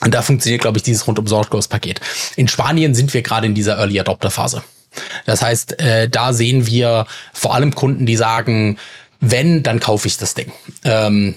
Und 0.01 0.15
da 0.15 0.23
funktioniert, 0.23 0.63
glaube 0.63 0.79
ich, 0.79 0.83
dieses 0.85 1.07
rundum 1.07 1.27
sorglos 1.27 1.69
Paket. 1.69 2.01
In 2.37 2.49
Spanien 2.49 2.95
sind 2.95 3.13
wir 3.15 3.23
gerade 3.23 3.47
in 3.47 3.55
dieser 3.55 3.79
Early 3.79 3.99
Adopter 3.99 4.31
Phase. 4.31 4.63
Das 5.27 5.43
heißt, 5.43 5.81
äh, 5.81 6.09
da 6.09 6.33
sehen 6.33 6.67
wir 6.67 7.07
vor 7.33 7.55
allem 7.55 7.75
Kunden, 7.75 8.07
die 8.07 8.17
sagen, 8.17 8.79
wenn, 9.21 9.63
dann 9.63 9.81
kaufe 9.81 10.07
ich 10.07 10.17
das 10.17 10.35
Ding. 10.35 10.53
Ähm, 10.85 11.35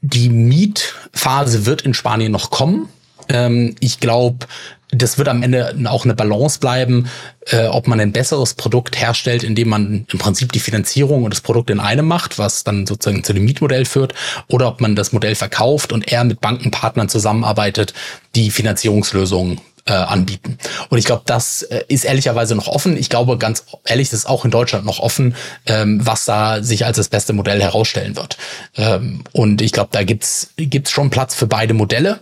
die 0.00 0.28
Mietphase 0.30 1.66
wird 1.66 1.82
in 1.82 1.94
Spanien 1.94 2.32
noch 2.32 2.50
kommen. 2.50 2.88
Ähm, 3.28 3.74
ich 3.80 4.00
glaube, 4.00 4.46
das 4.94 5.18
wird 5.18 5.28
am 5.28 5.42
Ende 5.42 5.74
auch 5.86 6.04
eine 6.04 6.14
Balance 6.14 6.58
bleiben, 6.58 7.08
äh, 7.46 7.66
ob 7.66 7.88
man 7.88 8.00
ein 8.00 8.12
besseres 8.12 8.54
Produkt 8.54 9.00
herstellt, 9.00 9.42
indem 9.42 9.68
man 9.68 10.06
im 10.10 10.18
Prinzip 10.18 10.52
die 10.52 10.60
Finanzierung 10.60 11.24
und 11.24 11.34
das 11.34 11.40
Produkt 11.40 11.70
in 11.70 11.80
einem 11.80 12.06
macht, 12.06 12.38
was 12.38 12.64
dann 12.64 12.86
sozusagen 12.86 13.24
zu 13.24 13.32
dem 13.32 13.44
Mietmodell 13.44 13.84
führt, 13.84 14.14
oder 14.48 14.68
ob 14.68 14.80
man 14.80 14.96
das 14.96 15.12
Modell 15.12 15.34
verkauft 15.34 15.92
und 15.92 16.10
eher 16.10 16.24
mit 16.24 16.40
Bankenpartnern 16.40 17.08
zusammenarbeitet, 17.08 17.94
die 18.34 18.50
Finanzierungslösungen 18.50 19.60
äh, 19.86 19.92
anbieten. 19.92 20.58
Und 20.88 20.98
ich 20.98 21.04
glaube, 21.04 21.22
das 21.26 21.62
äh, 21.62 21.84
ist 21.88 22.04
ehrlicherweise 22.04 22.54
noch 22.54 22.68
offen. 22.68 22.96
Ich 22.96 23.10
glaube 23.10 23.36
ganz 23.36 23.64
ehrlich, 23.84 24.08
das 24.10 24.20
ist 24.20 24.26
auch 24.26 24.44
in 24.44 24.50
Deutschland 24.50 24.86
noch 24.86 24.98
offen, 24.98 25.34
ähm, 25.66 26.00
was 26.04 26.24
da 26.24 26.62
sich 26.62 26.86
als 26.86 26.96
das 26.96 27.08
beste 27.08 27.32
Modell 27.32 27.60
herausstellen 27.60 28.16
wird. 28.16 28.38
Ähm, 28.76 29.24
und 29.32 29.60
ich 29.60 29.72
glaube, 29.72 29.90
da 29.92 30.02
gibt's 30.02 30.50
gibt's 30.56 30.90
schon 30.90 31.10
Platz 31.10 31.34
für 31.34 31.46
beide 31.46 31.74
Modelle. 31.74 32.20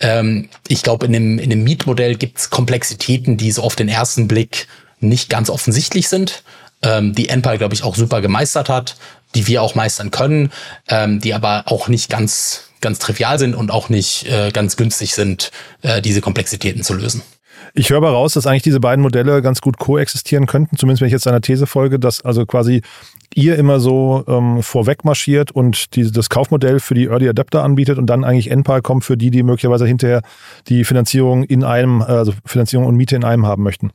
Ähm, 0.00 0.48
ich 0.68 0.82
glaube, 0.82 1.06
in 1.06 1.12
dem, 1.12 1.38
in 1.38 1.50
dem 1.50 1.64
Mietmodell 1.64 2.14
gibt's 2.16 2.50
Komplexitäten, 2.50 3.36
die 3.36 3.52
so 3.52 3.62
auf 3.62 3.76
den 3.76 3.88
ersten 3.88 4.28
Blick 4.28 4.68
nicht 5.00 5.30
ganz 5.30 5.48
offensichtlich 5.48 6.08
sind, 6.08 6.42
ähm, 6.82 7.14
die 7.14 7.28
Empire, 7.28 7.58
glaube 7.58 7.74
ich, 7.74 7.82
auch 7.82 7.96
super 7.96 8.20
gemeistert 8.20 8.68
hat, 8.68 8.96
die 9.34 9.46
wir 9.46 9.62
auch 9.62 9.74
meistern 9.74 10.10
können, 10.10 10.52
ähm, 10.88 11.20
die 11.20 11.34
aber 11.34 11.64
auch 11.66 11.88
nicht 11.88 12.10
ganz 12.10 12.67
ganz 12.80 12.98
trivial 12.98 13.38
sind 13.38 13.54
und 13.54 13.70
auch 13.70 13.88
nicht 13.88 14.26
äh, 14.26 14.50
ganz 14.50 14.76
günstig 14.76 15.14
sind, 15.14 15.50
äh, 15.82 16.00
diese 16.02 16.20
Komplexitäten 16.20 16.82
zu 16.82 16.94
lösen. 16.94 17.22
Ich 17.74 17.90
höre 17.90 17.98
aber 17.98 18.10
raus, 18.10 18.32
dass 18.32 18.46
eigentlich 18.46 18.62
diese 18.62 18.80
beiden 18.80 19.02
Modelle 19.02 19.42
ganz 19.42 19.60
gut 19.60 19.78
koexistieren 19.78 20.46
könnten, 20.46 20.76
zumindest 20.76 21.00
wenn 21.00 21.08
ich 21.08 21.12
jetzt 21.12 21.26
einer 21.26 21.40
These 21.40 21.66
folge, 21.66 21.98
dass 21.98 22.24
also 22.24 22.46
quasi 22.46 22.82
ihr 23.34 23.56
immer 23.56 23.78
so 23.78 24.24
ähm, 24.26 24.62
vorweg 24.62 25.04
marschiert 25.04 25.50
und 25.52 25.94
die, 25.94 26.10
das 26.10 26.30
Kaufmodell 26.30 26.80
für 26.80 26.94
die 26.94 27.06
Early 27.06 27.28
Adapter 27.28 27.62
anbietet 27.62 27.98
und 27.98 28.06
dann 28.06 28.24
eigentlich 28.24 28.50
NPAL 28.50 28.82
kommt 28.82 29.04
für 29.04 29.16
die, 29.16 29.30
die 29.30 29.42
möglicherweise 29.42 29.86
hinterher 29.86 30.22
die 30.68 30.84
Finanzierung 30.84 31.44
in 31.44 31.62
einem, 31.62 32.02
also 32.02 32.32
Finanzierung 32.44 32.86
und 32.86 32.96
Miete 32.96 33.16
in 33.16 33.24
einem 33.24 33.46
haben 33.46 33.62
möchten. 33.62 33.90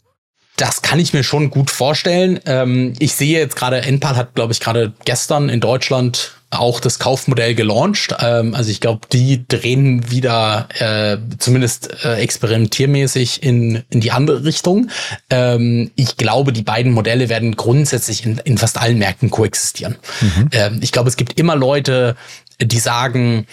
Das 0.57 0.81
kann 0.81 1.00
ich 1.00 1.13
mir 1.13 1.24
schon 1.24 1.50
gut 1.50 1.72
vorstellen. 1.72 2.39
Ähm, 2.45 2.93
ich 3.00 3.13
sehe 3.13 3.39
jetzt 3.39 3.55
gerade, 3.55 3.81
NPAL 3.81 4.15
hat, 4.15 4.36
glaube 4.36 4.53
ich, 4.53 4.60
gerade 4.60 4.93
gestern 5.03 5.50
in 5.50 5.60
Deutschland 5.60 6.33
auch 6.53 6.79
das 6.79 7.00
Kaufmodell 7.00 7.55
gelauncht. 7.55 8.15
Ähm, 8.19 8.53
also 8.53 8.69
ich 8.69 8.79
glaube, 8.79 9.07
die 9.12 9.48
drehen 9.48 10.12
wieder 10.12 10.67
äh, 10.77 11.17
zumindest 11.39 12.05
äh, 12.05 12.15
experimentiermäßig 12.15 13.43
in, 13.43 13.83
in 13.89 14.01
die 14.01 14.12
andere 14.12 14.43
Richtung. 14.43 14.89
Ähm, 15.29 15.91
ich 15.95 16.17
glaube, 16.17 16.53
die 16.53 16.63
beiden 16.63 16.91
Modelle 16.91 17.29
werden 17.29 17.55
grundsätzlich 17.55 18.25
in, 18.25 18.38
in 18.43 18.57
fast 18.57 18.79
allen 18.79 18.98
Märkten 18.98 19.29
koexistieren. 19.29 19.95
Mhm. 20.22 20.50
Ähm, 20.51 20.79
ich 20.81 20.91
glaube, 20.91 21.10
es 21.10 21.17
gibt 21.17 21.39
immer 21.39 21.55
Leute, 21.55 22.15
die 22.62 22.79
sagen, 22.79 23.48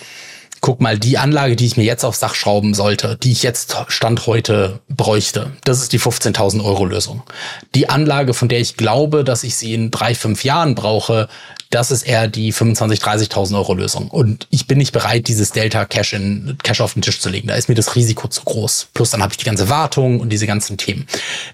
guck 0.60 0.80
mal, 0.80 0.98
die 0.98 1.18
Anlage, 1.18 1.56
die 1.56 1.66
ich 1.66 1.76
mir 1.76 1.84
jetzt 1.84 2.04
aufs 2.04 2.20
Dach 2.20 2.34
schrauben 2.34 2.74
sollte, 2.74 3.16
die 3.22 3.32
ich 3.32 3.42
jetzt 3.42 3.76
Stand 3.88 4.26
heute 4.26 4.80
bräuchte, 4.88 5.52
das 5.64 5.80
ist 5.80 5.92
die 5.92 6.00
15.000 6.00 6.64
Euro 6.64 6.84
Lösung. 6.84 7.22
Die 7.74 7.88
Anlage, 7.88 8.34
von 8.34 8.48
der 8.48 8.60
ich 8.60 8.76
glaube, 8.76 9.24
dass 9.24 9.44
ich 9.44 9.56
sie 9.56 9.74
in 9.74 9.90
drei, 9.90 10.14
fünf 10.14 10.44
Jahren 10.44 10.74
brauche, 10.74 11.28
das 11.70 11.92
ist 11.92 12.02
eher 12.02 12.26
die 12.26 12.52
25.000, 12.52 13.00
30.000 13.30 13.54
Euro 13.54 13.74
Lösung. 13.74 14.08
Und 14.08 14.48
ich 14.50 14.66
bin 14.66 14.78
nicht 14.78 14.92
bereit, 14.92 15.28
dieses 15.28 15.52
Delta 15.52 15.84
Cash 15.84 16.14
in 16.14 16.58
Cash 16.62 16.80
auf 16.80 16.94
den 16.94 17.02
Tisch 17.02 17.20
zu 17.20 17.28
legen. 17.28 17.48
Da 17.48 17.54
ist 17.54 17.68
mir 17.68 17.76
das 17.76 17.94
Risiko 17.94 18.26
zu 18.28 18.42
groß. 18.42 18.88
Plus 18.92 19.10
dann 19.10 19.22
habe 19.22 19.32
ich 19.32 19.38
die 19.38 19.44
ganze 19.44 19.68
Wartung 19.68 20.20
und 20.20 20.30
diese 20.30 20.48
ganzen 20.48 20.76
Themen. 20.78 21.06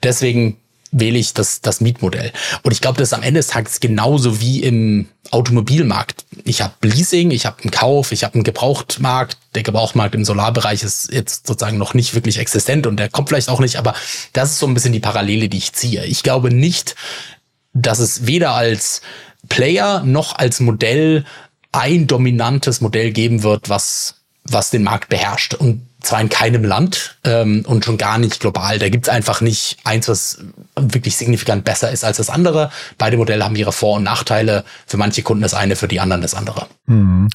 Deswegen 0.03 0.57
wähle 0.93 1.19
ich 1.19 1.35
das, 1.35 1.61
das 1.61 1.81
Mietmodell. 1.81 2.33
Und 2.63 2.73
ich 2.73 2.81
glaube, 2.81 2.99
das 2.99 3.09
ist 3.09 3.13
am 3.13 3.23
Ende 3.23 3.41
des 3.41 3.49
Tages 3.49 3.81
genauso 3.81 4.41
wie 4.41 4.63
im 4.63 5.09
Automobilmarkt. 5.31 6.25
Ich 6.45 6.63
habe 6.63 6.75
Leasing, 6.83 7.31
ich 7.31 7.47
habe 7.47 7.63
einen 7.63 7.71
Kauf, 7.71 8.13
ich 8.13 8.25
habe 8.25 8.35
einen 8.35 8.45
Gebrauchtmarkt. 8.45 9.39
Der 9.55 9.63
Gebrauchtmarkt 9.63 10.15
im 10.15 10.25
Solarbereich 10.25 10.83
ist 10.83 11.13
jetzt 11.13 11.47
sozusagen 11.47 11.79
noch 11.79 11.95
nicht 11.95 12.15
wirklich 12.15 12.39
existent 12.39 12.87
und 12.87 12.97
der 12.97 13.09
kommt 13.09 13.29
vielleicht 13.29 13.49
auch 13.49 13.61
nicht, 13.61 13.77
aber 13.77 13.95
das 14.33 14.53
ist 14.53 14.59
so 14.59 14.67
ein 14.67 14.75
bisschen 14.75 14.93
die 14.93 15.01
Parallele, 15.01 15.49
die 15.49 15.59
ich 15.59 15.73
ziehe. 15.73 16.05
Ich 16.05 16.23
glaube 16.23 16.53
nicht, 16.53 16.95
dass 17.73 17.99
es 17.99 18.27
weder 18.27 18.55
als 18.55 19.03
Player 19.49 20.03
noch 20.05 20.37
als 20.37 20.61
Modell 20.61 21.25
ein 21.73 22.07
dominantes 22.07 22.81
Modell 22.81 23.13
geben 23.13 23.43
wird, 23.43 23.69
was, 23.69 24.17
was 24.45 24.71
den 24.71 24.83
Markt 24.83 25.09
beherrscht. 25.09 25.55
Und 25.55 25.87
zwar 26.07 26.21
in 26.21 26.29
keinem 26.29 26.65
Land 26.65 27.17
ähm, 27.25 27.65
und 27.67 27.85
schon 27.85 27.99
gar 27.99 28.19
nicht 28.19 28.41
global. 28.41 28.79
Da 28.79 28.89
gibt's 28.89 29.09
einfach 29.09 29.41
nicht 29.41 29.79
eins, 29.85 30.09
was 30.09 30.39
wirklich 30.79 31.17
signifikant 31.17 31.65
besser 31.65 31.91
ist 31.91 32.05
als 32.05 32.19
das 32.19 32.31
andere. 32.31 32.71
Beide 32.99 33.17
Modelle 33.17 33.45
haben 33.45 33.57
ihre 33.57 33.73
Vor- 33.73 33.97
und 33.97 34.05
Nachteile. 34.05 34.65
Für 34.87 34.97
manche 34.97 35.23
Kunden 35.23 35.43
das 35.43 35.55
eine, 35.55 35.77
für 35.77 35.89
die 35.89 36.01
anderen 36.01 36.23
das 36.23 36.35
andere. 36.35 36.67
Mhm. 36.87 37.29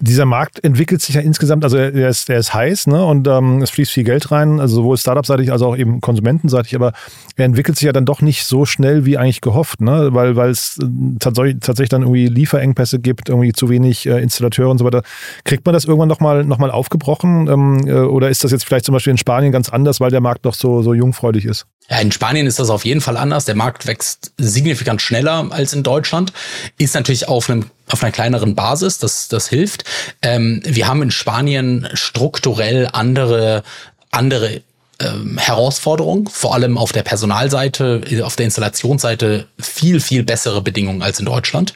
Dieser 0.00 0.24
Markt 0.24 0.62
entwickelt 0.62 1.02
sich 1.02 1.16
ja 1.16 1.20
insgesamt, 1.20 1.64
also 1.64 1.76
er 1.76 2.08
ist, 2.08 2.30
er 2.30 2.38
ist 2.38 2.54
heiß 2.54 2.86
ne? 2.86 3.04
und 3.04 3.26
ähm, 3.26 3.60
es 3.62 3.70
fließt 3.70 3.90
viel 3.90 4.04
Geld 4.04 4.30
rein, 4.30 4.60
also 4.60 4.76
sowohl 4.76 4.96
Startup-seitig 4.96 5.50
als 5.50 5.62
auch 5.62 5.76
eben 5.76 6.00
konsumentenseitig, 6.00 6.76
aber 6.76 6.92
er 7.36 7.46
entwickelt 7.46 7.76
sich 7.78 7.86
ja 7.86 7.92
dann 7.92 8.04
doch 8.04 8.20
nicht 8.20 8.44
so 8.44 8.64
schnell 8.64 9.04
wie 9.04 9.18
eigentlich 9.18 9.40
gehofft, 9.40 9.80
ne? 9.80 10.10
weil, 10.12 10.38
es 10.50 10.78
äh, 10.78 11.14
tatsächlich 11.18 11.88
dann 11.88 12.02
irgendwie 12.02 12.28
Lieferengpässe 12.28 13.00
gibt, 13.00 13.28
irgendwie 13.28 13.52
zu 13.52 13.68
wenig 13.68 14.06
äh, 14.06 14.22
Installateure 14.22 14.70
und 14.70 14.78
so 14.78 14.84
weiter. 14.84 15.02
Kriegt 15.44 15.66
man 15.66 15.72
das 15.72 15.84
irgendwann 15.84 16.08
nochmal 16.08 16.44
noch 16.44 16.58
mal 16.58 16.70
aufgebrochen 16.70 17.48
ähm, 17.48 17.71
äh, 17.86 17.92
oder 17.92 18.30
ist 18.30 18.44
das 18.44 18.52
jetzt 18.52 18.64
vielleicht 18.64 18.84
zum 18.84 18.92
Beispiel 18.92 19.12
in 19.12 19.18
Spanien 19.18 19.52
ganz 19.52 19.68
anders, 19.68 20.00
weil 20.00 20.10
der 20.10 20.20
Markt 20.20 20.44
noch 20.44 20.54
so, 20.54 20.82
so 20.82 20.94
jungfreudig 20.94 21.44
ist? 21.44 21.66
Ja, 21.88 21.98
in 21.98 22.12
Spanien 22.12 22.46
ist 22.46 22.58
das 22.58 22.70
auf 22.70 22.84
jeden 22.84 23.00
Fall 23.00 23.16
anders. 23.16 23.44
Der 23.44 23.54
Markt 23.54 23.86
wächst 23.86 24.32
signifikant 24.38 25.02
schneller 25.02 25.48
als 25.50 25.72
in 25.72 25.82
Deutschland. 25.82 26.32
Ist 26.78 26.94
natürlich 26.94 27.28
auf 27.28 27.50
einem 27.50 27.66
auf 27.88 28.02
einer 28.02 28.12
kleineren 28.12 28.54
Basis, 28.54 28.98
das, 28.98 29.28
das 29.28 29.48
hilft. 29.48 29.84
Ähm, 30.22 30.62
wir 30.64 30.88
haben 30.88 31.02
in 31.02 31.10
Spanien 31.10 31.88
strukturell 31.92 32.88
andere, 32.90 33.62
andere 34.10 34.62
ähm, 34.98 35.38
Herausforderung, 35.38 36.28
vor 36.28 36.54
allem 36.54 36.78
auf 36.78 36.92
der 36.92 37.02
Personalseite, 37.02 38.02
auf 38.22 38.36
der 38.36 38.46
Installationsseite 38.46 39.46
viel, 39.58 40.00
viel 40.00 40.22
bessere 40.22 40.62
Bedingungen 40.62 41.02
als 41.02 41.18
in 41.18 41.26
Deutschland. 41.26 41.74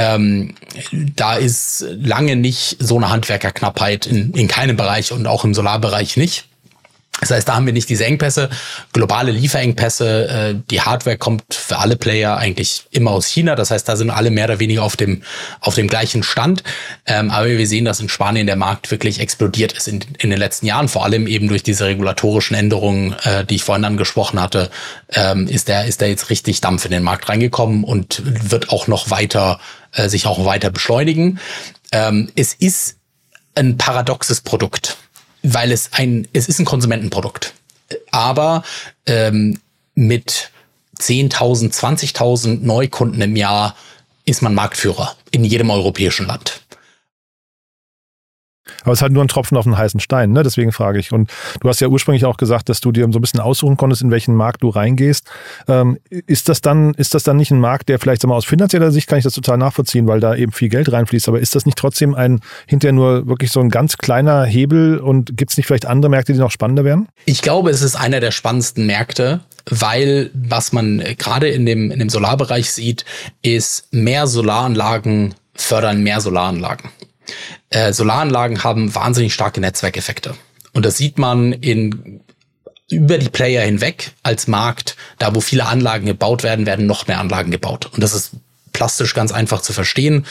Ähm, 0.00 0.54
da 0.92 1.36
ist 1.36 1.84
lange 1.90 2.36
nicht 2.36 2.76
so 2.78 2.96
eine 2.96 3.10
Handwerkerknappheit 3.10 4.06
in, 4.06 4.32
in 4.32 4.48
keinem 4.48 4.76
Bereich 4.76 5.12
und 5.12 5.26
auch 5.26 5.44
im 5.44 5.54
Solarbereich 5.54 6.16
nicht. 6.16 6.46
Das 7.20 7.30
heißt, 7.30 7.48
da 7.48 7.54
haben 7.54 7.66
wir 7.66 7.72
nicht 7.72 7.88
diese 7.88 8.04
Engpässe, 8.04 8.48
globale 8.92 9.30
Lieferengpässe. 9.30 10.28
Äh, 10.28 10.54
die 10.70 10.80
Hardware 10.80 11.18
kommt 11.18 11.42
für 11.54 11.78
alle 11.78 11.96
Player 11.96 12.36
eigentlich 12.36 12.84
immer 12.90 13.10
aus 13.10 13.26
China. 13.26 13.54
Das 13.54 13.70
heißt, 13.70 13.88
da 13.88 13.96
sind 13.96 14.10
alle 14.10 14.30
mehr 14.30 14.46
oder 14.46 14.58
weniger 14.58 14.82
auf 14.82 14.96
dem, 14.96 15.22
auf 15.60 15.74
dem 15.74 15.86
gleichen 15.86 16.22
Stand. 16.22 16.64
Ähm, 17.06 17.30
aber 17.30 17.46
wir 17.46 17.66
sehen, 17.66 17.84
dass 17.84 18.00
in 18.00 18.08
Spanien 18.08 18.46
der 18.46 18.56
Markt 18.56 18.90
wirklich 18.90 19.20
explodiert 19.20 19.72
ist 19.72 19.86
in, 19.86 20.00
in 20.18 20.30
den 20.30 20.38
letzten 20.38 20.66
Jahren. 20.66 20.88
Vor 20.88 21.04
allem 21.04 21.26
eben 21.26 21.48
durch 21.48 21.62
diese 21.62 21.86
regulatorischen 21.86 22.56
Änderungen, 22.56 23.14
äh, 23.24 23.44
die 23.44 23.56
ich 23.56 23.64
vorhin 23.64 23.84
angesprochen 23.84 24.40
hatte, 24.40 24.70
ähm, 25.12 25.46
ist 25.46 25.68
der, 25.68 25.84
ist 25.84 26.00
der 26.00 26.08
jetzt 26.08 26.30
richtig 26.30 26.60
Dampf 26.60 26.84
in 26.84 26.90
den 26.90 27.02
Markt 27.02 27.28
reingekommen 27.28 27.84
und 27.84 28.22
wird 28.50 28.70
auch 28.70 28.86
noch 28.86 29.10
weiter, 29.10 29.60
äh, 29.92 30.08
sich 30.08 30.26
auch 30.26 30.44
weiter 30.44 30.70
beschleunigen. 30.70 31.38
Ähm, 31.92 32.30
es 32.34 32.54
ist 32.54 32.96
ein 33.54 33.76
paradoxes 33.76 34.40
Produkt 34.40 34.96
weil 35.42 35.72
es 35.72 35.92
ein, 35.92 36.28
es 36.32 36.48
ist 36.48 36.58
ein 36.58 36.64
Konsumentenprodukt. 36.64 37.54
Aber 38.10 38.62
ähm, 39.06 39.58
mit 39.94 40.50
10.000, 40.98 41.72
20.000 41.72 42.60
Neukunden 42.60 43.20
im 43.20 43.36
Jahr 43.36 43.74
ist 44.24 44.42
man 44.42 44.54
Marktführer 44.54 45.16
in 45.30 45.44
jedem 45.44 45.70
europäischen 45.70 46.26
Land. 46.26 46.60
Aber 48.82 48.92
es 48.92 48.98
ist 48.98 49.02
halt 49.02 49.12
nur 49.12 49.24
ein 49.24 49.28
Tropfen 49.28 49.56
auf 49.56 49.64
den 49.64 49.76
heißen 49.76 50.00
Stein, 50.00 50.32
ne? 50.32 50.42
Deswegen 50.42 50.72
frage 50.72 50.98
ich. 50.98 51.12
Und 51.12 51.30
du 51.60 51.68
hast 51.68 51.80
ja 51.80 51.88
ursprünglich 51.88 52.24
auch 52.24 52.36
gesagt, 52.36 52.68
dass 52.68 52.80
du 52.80 52.92
dir 52.92 53.08
so 53.10 53.18
ein 53.18 53.22
bisschen 53.22 53.40
aussuchen 53.40 53.76
konntest, 53.76 54.02
in 54.02 54.10
welchen 54.10 54.34
Markt 54.34 54.62
du 54.62 54.68
reingehst. 54.68 55.26
Ähm, 55.68 55.98
ist 56.08 56.48
das 56.48 56.60
dann, 56.60 56.94
ist 56.94 57.14
das 57.14 57.22
dann 57.22 57.36
nicht 57.36 57.50
ein 57.50 57.60
Markt, 57.60 57.88
der 57.88 57.98
vielleicht, 57.98 58.24
wir, 58.24 58.34
aus 58.34 58.44
finanzieller 58.44 58.90
Sicht 58.92 59.08
kann 59.08 59.18
ich 59.18 59.24
das 59.24 59.34
total 59.34 59.58
nachvollziehen, 59.58 60.06
weil 60.06 60.20
da 60.20 60.34
eben 60.34 60.52
viel 60.52 60.68
Geld 60.68 60.92
reinfließt. 60.92 61.28
Aber 61.28 61.40
ist 61.40 61.54
das 61.54 61.66
nicht 61.66 61.78
trotzdem 61.78 62.14
ein, 62.14 62.40
hinterher 62.66 62.92
nur 62.92 63.26
wirklich 63.26 63.50
so 63.52 63.60
ein 63.60 63.70
ganz 63.70 63.98
kleiner 63.98 64.44
Hebel 64.44 64.98
und 64.98 65.36
gibt 65.36 65.50
es 65.50 65.56
nicht 65.56 65.66
vielleicht 65.66 65.86
andere 65.86 66.10
Märkte, 66.10 66.32
die 66.32 66.38
noch 66.38 66.50
spannender 66.50 66.84
wären? 66.84 67.08
Ich 67.24 67.42
glaube, 67.42 67.70
es 67.70 67.82
ist 67.82 67.96
einer 67.96 68.20
der 68.20 68.30
spannendsten 68.30 68.86
Märkte, 68.86 69.40
weil 69.68 70.30
was 70.34 70.72
man 70.72 71.02
gerade 71.18 71.48
in 71.48 71.66
dem, 71.66 71.90
in 71.90 71.98
dem 71.98 72.08
Solarbereich 72.08 72.72
sieht, 72.72 73.04
ist 73.42 73.88
mehr 73.92 74.26
Solaranlagen 74.26 75.34
fördern 75.54 76.02
mehr 76.02 76.20
Solaranlagen 76.20 76.90
äh, 77.70 77.92
Solaranlagen 77.92 78.62
haben 78.62 78.94
wahnsinnig 78.94 79.32
starke 79.32 79.60
Netzwerkeffekte. 79.60 80.34
Und 80.72 80.84
das 80.84 80.96
sieht 80.96 81.18
man 81.18 81.52
in 81.52 82.20
über 82.90 83.18
die 83.18 83.28
Player 83.28 83.62
hinweg 83.62 84.10
als 84.24 84.48
Markt, 84.48 84.96
da 85.18 85.34
wo 85.34 85.40
viele 85.40 85.66
Anlagen 85.66 86.06
gebaut 86.06 86.42
werden, 86.42 86.66
werden 86.66 86.86
noch 86.86 87.06
mehr 87.06 87.20
Anlagen 87.20 87.52
gebaut. 87.52 87.88
Und 87.92 88.02
das 88.02 88.14
ist 88.14 88.32
plastisch 88.72 89.14
ganz 89.14 89.30
einfach 89.30 89.62
zu 89.62 89.72
verstehen. 89.72 90.26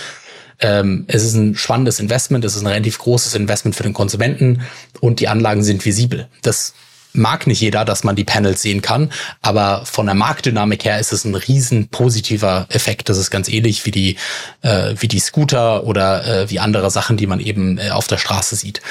Ähm, 0.60 1.06
es 1.08 1.24
ist 1.24 1.36
ein 1.36 1.56
spannendes 1.56 2.02
Investment, 2.02 2.44
es 2.44 2.56
ist 2.56 2.62
ein 2.62 2.68
relativ 2.68 2.98
großes 3.00 3.34
Investment 3.36 3.78
für 3.78 3.84
den 3.84 3.94
Konsumenten 3.94 4.62
und 5.00 5.22
die 5.22 5.30
Anlagen 5.30 5.64
sind 5.64 5.86
visibel. 5.86 6.28
Das 6.42 6.74
mag 7.14 7.48
nicht 7.48 7.62
jeder, 7.62 7.86
dass 7.86 8.04
man 8.04 8.16
die 8.16 8.24
Panels 8.24 8.62
sehen 8.62 8.82
kann, 8.82 9.12
aber 9.42 9.86
von 9.86 10.06
der 10.06 10.16
Marktdynamik 10.16 10.86
her 10.86 11.00
ist 11.00 11.12
es 11.12 11.26
ein 11.26 11.36
riesen 11.36 11.88
positiver 11.90 12.68
Effekt. 12.70 13.10
Das 13.10 13.18
ist 13.18 13.32
ganz 13.32 13.50
ähnlich 13.50 13.86
wie 13.86 13.92
die, 13.92 14.18
äh, 14.62 14.94
wie 14.98 15.08
die 15.08 15.20
Scooter 15.20 15.86
oder 15.86 16.26
äh, 16.26 16.50
wie 16.50 16.60
andere 16.60 16.92
Sachen, 16.92 17.18
die 17.18 17.28
man 17.28 17.40
eben 17.40 17.78
äh, 17.78 17.90
auf 17.90 18.08
der 18.08 18.18
Straße 18.18 18.56
sieht. 18.56 18.82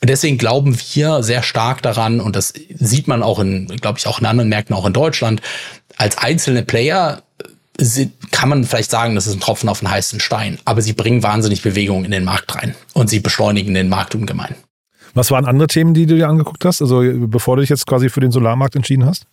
Und 0.00 0.10
deswegen 0.10 0.38
glauben 0.38 0.78
wir 0.94 1.22
sehr 1.22 1.42
stark 1.42 1.82
daran, 1.82 2.20
und 2.20 2.36
das 2.36 2.52
sieht 2.78 3.08
man 3.08 3.22
auch 3.22 3.38
in, 3.38 3.68
glaube 3.80 3.98
ich, 3.98 4.06
auch 4.06 4.20
in 4.20 4.26
anderen 4.26 4.48
Märkten, 4.48 4.74
auch 4.74 4.86
in 4.86 4.92
Deutschland, 4.92 5.40
als 5.96 6.18
einzelne 6.18 6.62
Player 6.62 7.22
äh, 7.78 8.06
kann 8.30 8.48
man 8.48 8.64
vielleicht 8.64 8.90
sagen, 8.90 9.14
das 9.14 9.26
ist 9.26 9.34
ein 9.34 9.40
Tropfen 9.40 9.68
auf 9.68 9.80
den 9.80 9.90
heißen 9.90 10.20
Stein, 10.20 10.58
aber 10.64 10.82
sie 10.82 10.92
bringen 10.92 11.22
wahnsinnig 11.22 11.62
Bewegung 11.62 12.04
in 12.04 12.10
den 12.10 12.24
Markt 12.24 12.54
rein 12.56 12.74
und 12.92 13.08
sie 13.08 13.20
beschleunigen 13.20 13.74
den 13.74 13.88
Markt 13.88 14.14
ungemein. 14.14 14.54
Was 15.18 15.32
waren 15.32 15.46
andere 15.46 15.66
Themen, 15.66 15.94
die 15.94 16.06
du 16.06 16.14
dir 16.14 16.28
angeguckt 16.28 16.64
hast? 16.64 16.80
Also 16.80 17.02
bevor 17.26 17.56
du 17.56 17.62
dich 17.62 17.70
jetzt 17.70 17.88
quasi 17.88 18.08
für 18.08 18.20
den 18.20 18.30
Solarmarkt 18.30 18.76
entschieden 18.76 19.04
hast? 19.04 19.26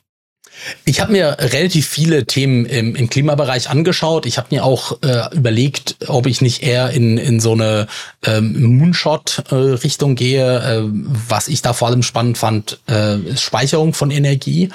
Ich 0.84 1.00
habe 1.00 1.12
mir 1.12 1.38
relativ 1.40 1.88
viele 1.88 2.26
Themen 2.26 2.66
im, 2.66 2.96
im 2.96 3.08
Klimabereich 3.08 3.70
angeschaut. 3.70 4.26
Ich 4.26 4.40
habe 4.40 4.48
mir 4.50 4.66
auch 4.66 4.98
äh, 5.04 5.36
überlegt, 5.36 5.98
ob 6.08 6.26
ich 6.26 6.42
nicht 6.42 6.64
eher 6.64 6.90
in, 6.90 7.20
in 7.20 7.40
so 7.40 7.52
eine 7.52 7.86
ähm, 8.26 8.78
Moonshot-Richtung 8.80 10.14
äh, 10.14 10.16
gehe. 10.16 10.58
Äh, 10.58 10.90
was 10.92 11.48
ich 11.48 11.62
da 11.62 11.74
vor 11.74 11.90
allem 11.90 12.02
spannend 12.02 12.40
fand, 12.40 12.80
äh, 12.90 13.20
ist 13.20 13.42
Speicherung 13.42 13.94
von 13.94 14.10
Energie. 14.10 14.70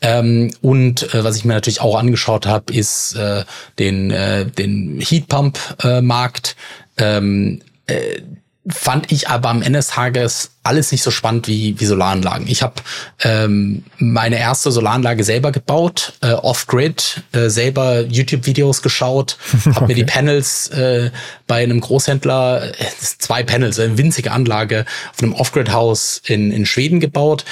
Ähm, 0.00 0.54
und 0.62 1.12
äh, 1.12 1.22
was 1.22 1.36
ich 1.36 1.44
mir 1.44 1.52
natürlich 1.52 1.82
auch 1.82 1.98
angeschaut 1.98 2.46
habe, 2.46 2.72
ist 2.72 3.14
äh, 3.14 3.44
den, 3.78 4.10
äh, 4.10 4.46
den 4.46 5.00
Heatpump-Markt. 5.00 6.56
Äh, 6.96 7.18
ähm, 7.18 7.60
äh, 7.86 8.20
fand 8.68 9.12
ich 9.12 9.28
aber 9.28 9.50
am 9.50 9.62
Ende 9.62 9.78
des 9.78 9.88
Tages 9.88 10.50
alles 10.64 10.90
nicht 10.90 11.02
so 11.02 11.12
spannend 11.12 11.46
wie, 11.46 11.78
wie 11.78 11.86
Solaranlagen. 11.86 12.48
Ich 12.48 12.62
habe 12.62 12.74
ähm, 13.22 13.84
meine 13.98 14.38
erste 14.38 14.72
Solaranlage 14.72 15.22
selber 15.22 15.52
gebaut, 15.52 16.14
äh, 16.22 16.32
off-grid, 16.32 17.22
äh, 17.32 17.48
selber 17.48 18.00
YouTube-Videos 18.00 18.82
geschaut, 18.82 19.38
habe 19.66 19.76
okay. 19.76 19.86
mir 19.86 19.94
die 19.94 20.04
Panels 20.04 20.68
äh, 20.70 21.10
bei 21.46 21.62
einem 21.62 21.80
Großhändler, 21.80 22.72
äh, 22.72 22.84
zwei 22.98 23.44
Panels, 23.44 23.78
eine 23.78 23.96
winzige 23.98 24.32
Anlage 24.32 24.84
auf 25.12 25.22
einem 25.22 25.34
Off-Grid-Haus 25.34 26.22
in, 26.26 26.50
in 26.50 26.66
Schweden 26.66 26.98
gebaut. 26.98 27.44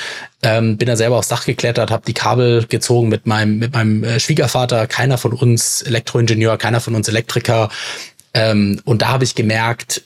Ähm, 0.43 0.77
bin 0.77 0.89
da 0.89 0.97
selber 0.97 1.17
aufs 1.17 1.29
Dach 1.29 1.47
geklettert, 1.47 1.93
habe 1.93 2.05
die 2.07 2.13
Kabel 2.13 2.67
gezogen 2.67 3.09
mit 3.09 3.27
meinem, 3.27 3.59
mit 3.59 3.73
meinem 3.73 4.03
äh, 4.03 4.19
Schwiegervater, 4.19 4.89
keiner 4.89 5.19
von 5.19 5.33
uns 5.33 5.83
Elektroingenieur, 5.83 6.59
keiner 6.59 6.81
von 6.81 6.97
uns 6.97 7.07
Elektriker. 7.07 7.71
Ähm, 8.35 8.81
und 8.85 9.03
da 9.03 9.09
habe 9.09 9.23
ich 9.23 9.37
gemerkt, 9.37 10.03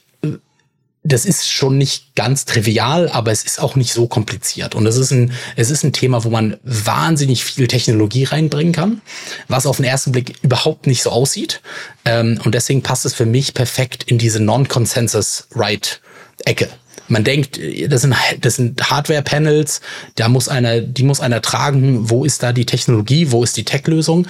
das 1.09 1.25
ist 1.25 1.51
schon 1.51 1.79
nicht 1.79 2.15
ganz 2.15 2.45
trivial, 2.45 3.09
aber 3.09 3.33
es 3.33 3.43
ist 3.43 3.59
auch 3.61 3.75
nicht 3.77 3.93
so 3.93 4.07
kompliziert. 4.07 4.75
Und 4.75 4.87
es 4.87 4.97
ist 4.97 5.11
ein, 5.11 5.33
es 5.57 5.71
ist 5.71 5.83
ein 5.83 5.95
Thema, 5.95 6.25
wo 6.25 6.31
man 6.31 6.59
wahnsinnig 6.63 7.45
viel 7.45 7.67
Technologie 7.67 8.25
reinbringen 8.25 8.75
kann, 8.75 9.01
was 9.49 9.65
auf 9.67 9.77
den 9.77 9.87
ersten 9.87 10.13
Blick 10.13 10.35
überhaupt 10.43 10.87
nicht 10.87 11.03
so 11.03 11.11
aussieht. 11.11 11.63
Ähm, 12.05 12.39
und 12.45 12.55
deswegen 12.55 12.83
passt 12.83 13.07
es 13.07 13.15
für 13.15 13.27
mich 13.27 13.55
perfekt 13.55 14.05
in 14.05 14.19
diese 14.19 14.41
Non-Consensus-Right-Ecke. 14.41 16.69
Man 17.11 17.25
denkt, 17.25 17.59
das 17.89 18.03
sind, 18.03 18.15
das 18.41 18.57
sind 18.57 18.91
Hardware-Panels, 18.91 19.81
da 20.17 20.29
muss 20.29 20.47
einer, 20.49 20.83
die 20.83 21.05
muss 21.05 21.21
einer 21.21 21.41
tragen. 21.41 22.11
Wo 22.11 22.23
ist 22.25 22.43
da 22.43 22.53
die 22.53 22.67
Technologie? 22.67 23.33
Wo 23.33 23.43
ist 23.43 23.57
die 23.57 23.65
Tech-Lösung? 23.65 24.27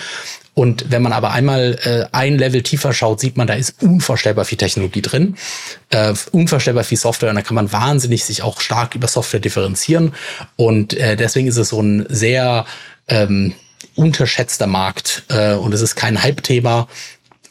Und 0.59 0.91
wenn 0.91 1.03
man 1.03 1.13
aber 1.13 1.31
einmal 1.31 1.79
äh, 1.85 2.07
ein 2.11 2.37
Level 2.37 2.65
tiefer 2.65 2.93
schaut, 2.93 3.21
sieht 3.21 3.37
man, 3.37 3.47
da 3.47 3.55
ist 3.55 3.81
unvorstellbar 3.81 4.45
viel 4.45 4.59
Technologie 4.59 5.03
drin, 5.03 5.37
äh, 5.91 6.13
unvorstellbar 6.33 6.83
viel 6.83 6.99
Software 6.99 7.31
und 7.31 7.37
da 7.37 7.43
kann 7.43 7.55
man 7.55 7.71
wahnsinnig 7.71 8.25
sich 8.25 8.43
auch 8.43 8.61
stark 8.61 8.97
über 8.97 9.07
Software 9.07 9.39
differenzieren. 9.39 10.17
Und 10.57 10.95
äh, 10.95 11.15
deswegen 11.15 11.47
ist 11.47 11.59
es 11.59 11.69
so 11.69 11.81
ein 11.81 12.07
sehr 12.09 12.67
ähm, 13.07 13.55
unterschätzter 13.95 14.67
Markt 14.67 15.23
äh, 15.29 15.53
und 15.53 15.73
es 15.73 15.81
ist 15.81 15.95
kein 15.95 16.21
Hype-Thema. 16.21 16.89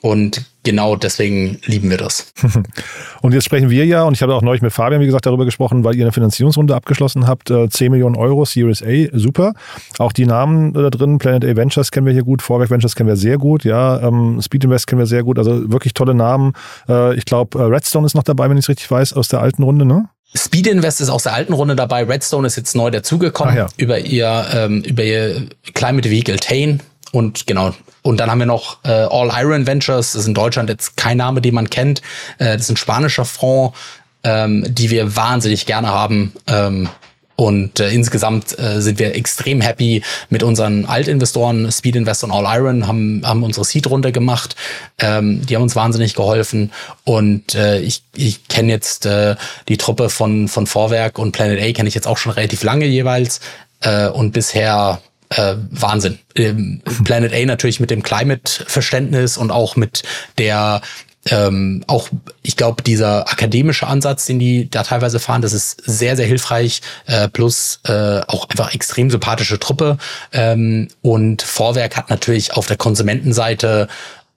Und 0.02 0.44
genau 0.68 0.98
deswegen 0.98 1.60
lieben 1.64 1.90
wir 1.90 1.96
das. 1.96 2.34
und 3.22 3.34
jetzt 3.34 3.46
sprechen 3.46 3.70
wir 3.70 3.86
ja, 3.86 4.04
und 4.04 4.14
ich 4.14 4.22
habe 4.22 4.36
auch 4.36 4.42
neulich 4.42 4.62
mit 4.62 4.74
Fabian, 4.74 5.00
wie 5.00 5.06
gesagt, 5.06 5.26
darüber 5.26 5.46
gesprochen, 5.46 5.86
weil 5.86 5.96
ihr 5.96 6.04
eine 6.04 6.12
Finanzierungsrunde 6.12 6.76
abgeschlossen 6.76 7.26
habt, 7.26 7.48
10 7.48 7.70
äh, 7.72 7.90
Millionen 7.90 8.18
Euro, 8.18 8.44
Series 8.44 8.84
A, 8.84 9.18
super. 9.18 9.54
Auch 9.98 10.12
die 10.12 10.26
Namen 10.26 10.74
da 10.74 10.90
drin, 10.90 11.20
Planet 11.20 11.46
A 11.46 11.56
Ventures 11.56 11.90
kennen 11.90 12.06
wir 12.06 12.12
hier 12.12 12.24
gut, 12.24 12.42
Vorwerk 12.42 12.70
Ventures 12.70 12.96
kennen 12.96 13.08
wir 13.08 13.16
sehr 13.16 13.38
gut, 13.38 13.64
ja, 13.64 14.02
ähm, 14.06 14.42
Speed 14.42 14.66
Invest 14.66 14.88
kennen 14.88 15.00
wir 15.00 15.06
sehr 15.06 15.24
gut, 15.24 15.40
also 15.40 15.72
wirklich 15.72 15.94
tolle 15.94 16.14
Namen. 16.14 16.52
Äh, 16.90 17.16
ich 17.16 17.24
glaube, 17.24 17.58
äh, 17.58 17.62
Redstone 17.62 18.06
ist 18.06 18.14
noch 18.14 18.24
dabei, 18.24 18.50
wenn 18.50 18.58
ich 18.58 18.66
es 18.66 18.70
richtig 18.70 18.92
weiß, 18.92 19.14
aus 19.14 19.30
der 19.30 19.40
alten 19.40 19.64
Runde, 19.64 19.86
ne? 19.86 20.10
Speed 20.36 20.68
Invest 20.68 21.00
ist 21.00 21.08
aus 21.08 21.24
der 21.24 21.34
alten 21.34 21.54
Runde 21.54 21.78
dabei. 21.78 22.04
Redstone 22.04 22.46
ist 22.46 22.58
jetzt 22.58 22.76
neu 22.76 22.92
dazugekommen 22.92 23.56
ja. 23.56 23.68
über 23.78 23.98
ihr 24.00 24.46
ähm, 24.54 24.82
über 24.82 25.04
ihr 25.04 25.48
Climate 25.74 26.10
Vehicle 26.10 26.36
Tane 26.36 26.80
und 27.12 27.48
genau 27.48 27.74
und 28.08 28.22
dann 28.22 28.32
haben 28.32 28.40
wir 28.40 28.46
noch 28.46 28.78
äh, 28.86 28.90
All 28.90 29.30
Iron 29.44 29.68
Ventures. 29.68 30.14
Das 30.14 30.22
ist 30.22 30.28
in 30.28 30.34
Deutschland 30.34 30.70
jetzt 30.70 30.96
kein 30.96 31.18
Name, 31.18 31.42
den 31.42 31.54
man 31.54 31.70
kennt. 31.70 32.02
Äh, 32.38 32.54
das 32.54 32.62
ist 32.62 32.70
ein 32.70 32.78
spanischer 32.78 33.26
Fonds, 33.26 33.78
ähm, 34.24 34.66
die 34.70 34.90
wir 34.90 35.18
wahnsinnig 35.18 35.66
gerne 35.66 35.90
haben. 35.90 36.32
Ähm, 36.48 36.88
und 37.36 37.82
äh, 37.82 37.90
insgesamt 37.90 38.58
äh, 38.58 38.82
sind 38.82 38.98
wir 38.98 39.14
extrem 39.14 39.60
happy 39.60 40.04
mit 40.30 40.42
unseren 40.42 40.86
Altinvestoren, 40.86 41.70
Speed 41.72 41.98
Invest 41.98 42.24
und 42.24 42.32
All 42.32 42.46
Iron, 42.58 42.88
haben, 42.88 43.22
haben 43.26 43.44
unsere 43.44 43.66
Seed-Runde 43.66 44.14
gemacht. 44.14 44.56
Ähm, 45.00 45.46
die 45.46 45.56
haben 45.56 45.64
uns 45.64 45.76
wahnsinnig 45.76 46.16
geholfen. 46.16 46.72
Und 47.04 47.56
äh, 47.56 47.80
ich, 47.82 48.04
ich 48.16 48.48
kenne 48.48 48.72
jetzt 48.72 49.06
äh, 49.06 49.36
die 49.68 49.78
Truppe 49.78 50.10
von, 50.10 50.48
von 50.48 50.66
Vorwerk 50.66 51.20
und 51.20 51.34
Planet 51.34 51.62
A 51.62 51.72
kenne 51.74 51.90
ich 51.90 51.96
jetzt 51.96 52.08
auch 52.08 52.18
schon 52.18 52.32
relativ 52.32 52.64
lange 52.64 52.86
jeweils. 52.86 53.42
Äh, 53.82 54.08
und 54.08 54.32
bisher 54.32 55.02
äh, 55.30 55.56
Wahnsinn. 55.72 56.20
Ähm, 56.36 56.82
Planet 57.04 57.34
A 57.34 57.46
natürlich 57.46 57.80
mit 57.80 57.92
dem 57.92 58.04
Climate-Verständnis 58.04 59.38
und 59.38 59.52
auch 59.52 59.76
mit 59.76 60.04
der 60.38 60.82
ähm, 61.30 61.84
auch, 61.88 62.10
ich 62.42 62.56
glaube, 62.56 62.84
dieser 62.84 63.30
akademische 63.30 63.88
Ansatz, 63.88 64.26
den 64.26 64.40
die 64.40 64.70
da 64.70 64.84
teilweise 64.84 65.20
fahren, 65.20 65.42
das 65.42 65.54
ist 65.54 65.82
sehr, 65.86 66.16
sehr 66.16 66.26
hilfreich, 66.26 66.82
äh, 67.06 67.28
plus 67.28 67.80
äh, 67.86 68.22
auch 68.28 68.50
einfach 68.50 68.74
extrem 68.74 69.10
sympathische 69.10 69.60
Truppe. 69.60 69.98
Ähm, 70.32 70.88
und 71.02 71.42
Vorwerk 71.42 71.98
hat 71.98 72.10
natürlich 72.10 72.54
auf 72.54 72.68
der 72.68 72.78
Konsumentenseite 72.78 73.88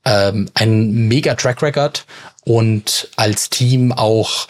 ähm, 0.04 0.48
einen 0.54 1.08
mega 1.08 1.34
Track 1.34 1.62
Record 1.62 2.04
und 2.44 3.08
als 3.16 3.50
Team 3.50 3.92
auch 3.92 4.48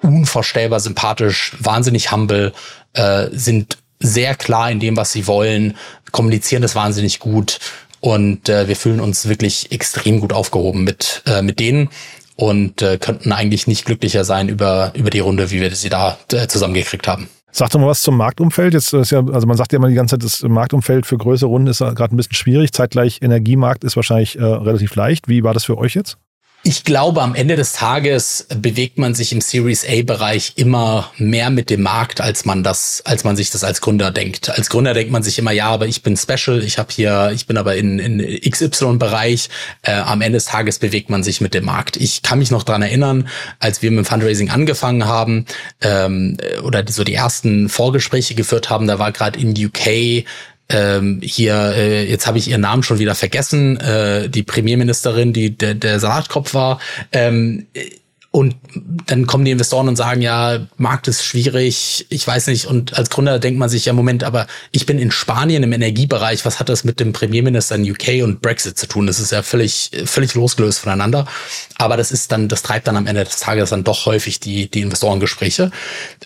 unvorstellbar 0.00 0.80
sympathisch, 0.80 1.56
wahnsinnig 1.58 2.12
humble, 2.12 2.52
äh, 2.92 3.28
sind 3.32 3.78
sehr 4.04 4.34
klar 4.34 4.70
in 4.70 4.80
dem, 4.80 4.96
was 4.96 5.12
sie 5.12 5.26
wollen, 5.26 5.76
kommunizieren 6.12 6.62
das 6.62 6.74
wahnsinnig 6.74 7.18
gut 7.18 7.58
und 8.00 8.48
äh, 8.48 8.68
wir 8.68 8.76
fühlen 8.76 9.00
uns 9.00 9.28
wirklich 9.28 9.72
extrem 9.72 10.20
gut 10.20 10.32
aufgehoben 10.32 10.84
mit, 10.84 11.22
äh, 11.26 11.42
mit 11.42 11.58
denen 11.58 11.88
und 12.36 12.82
äh, 12.82 12.98
könnten 12.98 13.32
eigentlich 13.32 13.66
nicht 13.66 13.86
glücklicher 13.86 14.24
sein 14.24 14.48
über, 14.48 14.92
über 14.94 15.10
die 15.10 15.20
Runde, 15.20 15.50
wie 15.50 15.60
wir 15.60 15.74
sie 15.74 15.88
da 15.88 16.18
äh, 16.32 16.46
zusammengekriegt 16.46 17.08
haben. 17.08 17.28
Sag 17.50 17.70
doch 17.70 17.78
mal 17.78 17.86
was 17.86 18.02
zum 18.02 18.16
Marktumfeld. 18.16 18.74
Jetzt 18.74 18.92
ist 18.92 19.12
ja, 19.12 19.24
also 19.24 19.46
man 19.46 19.56
sagt 19.56 19.72
ja 19.72 19.78
immer 19.78 19.88
die 19.88 19.94
ganze 19.94 20.18
Zeit, 20.18 20.24
das 20.24 20.42
Marktumfeld 20.42 21.06
für 21.06 21.16
größere 21.16 21.48
Runden 21.48 21.68
ist 21.68 21.78
gerade 21.78 22.12
ein 22.12 22.16
bisschen 22.16 22.34
schwierig. 22.34 22.72
Zeitgleich 22.72 23.22
Energiemarkt 23.22 23.84
ist 23.84 23.94
wahrscheinlich 23.94 24.36
äh, 24.36 24.42
relativ 24.42 24.96
leicht. 24.96 25.28
Wie 25.28 25.44
war 25.44 25.54
das 25.54 25.64
für 25.64 25.78
euch 25.78 25.94
jetzt? 25.94 26.18
Ich 26.66 26.82
glaube, 26.82 27.20
am 27.20 27.34
Ende 27.34 27.56
des 27.56 27.74
Tages 27.74 28.46
bewegt 28.48 28.96
man 28.96 29.14
sich 29.14 29.32
im 29.32 29.42
Series 29.42 29.84
A-Bereich 29.86 30.54
immer 30.56 31.12
mehr 31.18 31.50
mit 31.50 31.68
dem 31.68 31.82
Markt, 31.82 32.22
als 32.22 32.46
man 32.46 32.62
das, 32.62 33.02
als 33.04 33.22
man 33.22 33.36
sich 33.36 33.50
das 33.50 33.64
als 33.64 33.82
Gründer 33.82 34.10
denkt. 34.10 34.48
Als 34.48 34.70
Gründer 34.70 34.94
denkt 34.94 35.12
man 35.12 35.22
sich 35.22 35.38
immer, 35.38 35.52
ja, 35.52 35.66
aber 35.66 35.86
ich 35.86 36.02
bin 36.02 36.16
special, 36.16 36.64
ich 36.64 36.78
habe 36.78 36.88
hier, 36.90 37.32
ich 37.34 37.46
bin 37.46 37.58
aber 37.58 37.76
in, 37.76 37.98
in 37.98 38.40
XY-Bereich. 38.50 39.50
Äh, 39.82 39.92
am 39.92 40.22
Ende 40.22 40.38
des 40.38 40.46
Tages 40.46 40.78
bewegt 40.78 41.10
man 41.10 41.22
sich 41.22 41.42
mit 41.42 41.52
dem 41.52 41.66
Markt. 41.66 41.98
Ich 41.98 42.22
kann 42.22 42.38
mich 42.38 42.50
noch 42.50 42.62
dran 42.62 42.80
erinnern, 42.80 43.28
als 43.58 43.82
wir 43.82 43.90
mit 43.90 43.98
dem 43.98 44.04
Fundraising 44.06 44.48
angefangen 44.48 45.04
haben 45.04 45.44
ähm, 45.82 46.38
oder 46.62 46.82
so 46.88 47.04
die 47.04 47.14
ersten 47.14 47.68
Vorgespräche 47.68 48.34
geführt 48.34 48.70
haben, 48.70 48.86
da 48.86 48.98
war 48.98 49.12
gerade 49.12 49.38
in 49.38 49.50
UK 49.50 50.24
ähm, 50.68 51.20
hier, 51.22 51.74
äh, 51.76 52.08
jetzt 52.08 52.26
habe 52.26 52.38
ich 52.38 52.48
ihren 52.48 52.62
Namen 52.62 52.82
schon 52.82 52.98
wieder 52.98 53.14
vergessen, 53.14 53.78
äh, 53.78 54.28
die 54.28 54.42
Premierministerin, 54.42 55.32
die 55.32 55.56
der, 55.56 55.74
der 55.74 56.00
Salatkopf 56.00 56.54
war, 56.54 56.80
ähm, 57.12 57.66
und 58.34 58.56
dann 59.06 59.28
kommen 59.28 59.44
die 59.44 59.52
Investoren 59.52 59.86
und 59.86 59.94
sagen, 59.94 60.20
ja, 60.20 60.66
Markt 60.76 61.06
ist 61.06 61.24
schwierig, 61.24 62.04
ich 62.08 62.26
weiß 62.26 62.48
nicht. 62.48 62.66
Und 62.66 62.98
als 62.98 63.08
Gründer 63.08 63.38
denkt 63.38 63.60
man 63.60 63.68
sich, 63.68 63.84
ja, 63.84 63.92
Moment, 63.92 64.24
aber 64.24 64.48
ich 64.72 64.86
bin 64.86 64.98
in 64.98 65.12
Spanien 65.12 65.62
im 65.62 65.72
Energiebereich, 65.72 66.44
was 66.44 66.58
hat 66.58 66.68
das 66.68 66.82
mit 66.82 66.98
dem 66.98 67.12
Premierminister 67.12 67.76
in 67.76 67.88
UK 67.88 68.24
und 68.24 68.42
Brexit 68.42 68.76
zu 68.76 68.88
tun? 68.88 69.06
Das 69.06 69.20
ist 69.20 69.30
ja 69.30 69.44
völlig, 69.44 69.92
völlig 70.04 70.34
losgelöst 70.34 70.80
voneinander. 70.80 71.28
Aber 71.78 71.96
das 71.96 72.10
ist 72.10 72.32
dann, 72.32 72.48
das 72.48 72.64
treibt 72.64 72.88
dann 72.88 72.96
am 72.96 73.06
Ende 73.06 73.22
des 73.22 73.38
Tages 73.38 73.70
dann 73.70 73.84
doch 73.84 74.04
häufig 74.04 74.40
die, 74.40 74.68
die 74.68 74.80
Investorengespräche. 74.80 75.70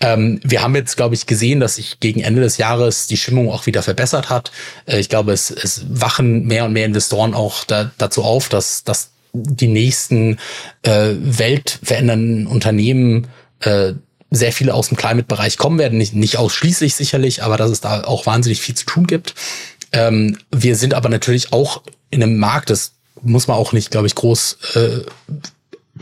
Ähm, 0.01 0.41
wir 0.43 0.63
haben 0.63 0.75
jetzt, 0.77 0.97
glaube 0.97 1.15
ich, 1.15 1.27
gesehen, 1.27 1.61
dass 1.61 1.75
sich 1.75 2.01
gegen 2.01 2.21
Ende 2.21 2.41
des 2.41 2.57
Jahres 2.57 3.07
die 3.07 3.19
Stimmung 3.19 3.51
auch 3.51 3.67
wieder 3.67 3.83
verbessert 3.83 4.31
hat. 4.31 4.51
Äh, 4.87 4.99
ich 4.99 5.11
glaube, 5.11 5.33
es, 5.33 5.51
es 5.51 5.85
wachen 5.91 6.47
mehr 6.47 6.65
und 6.65 6.73
mehr 6.73 6.87
Investoren 6.87 7.35
auch 7.35 7.65
da, 7.65 7.91
dazu 7.99 8.23
auf, 8.25 8.49
dass, 8.49 8.83
dass 8.83 9.11
die 9.43 9.69
nächsten 9.69 10.39
äh, 10.83 11.15
weltverändernden 11.19 12.47
Unternehmen 12.47 13.29
äh, 13.61 13.95
sehr 14.31 14.53
viele 14.53 14.75
aus 14.75 14.89
dem 14.89 14.97
Climate-Bereich 14.97 15.57
kommen 15.57 15.79
werden. 15.79 15.99
Nicht, 15.99 16.15
nicht 16.15 16.37
ausschließlich 16.37 16.95
sicherlich, 16.95 17.43
aber 17.43 17.57
dass 17.57 17.71
es 17.71 17.81
da 17.81 18.05
auch 18.05 18.27
wahnsinnig 18.27 18.61
viel 18.61 18.75
zu 18.75 18.85
tun 18.85 19.07
gibt. 19.07 19.35
Ähm, 19.93 20.39
wir 20.51 20.77
sind 20.77 20.95
aber 20.95 21.09
natürlich 21.09 21.53
auch 21.53 21.83
in 22.11 22.23
einem 22.23 22.39
Markt, 22.39 22.71
das 22.71 22.93
muss 23.23 23.49
man 23.49 23.57
auch 23.57 23.73
nicht, 23.73 23.91
glaube 23.91 24.07
ich, 24.07 24.15
groß 24.15 24.59
äh, 24.75 25.01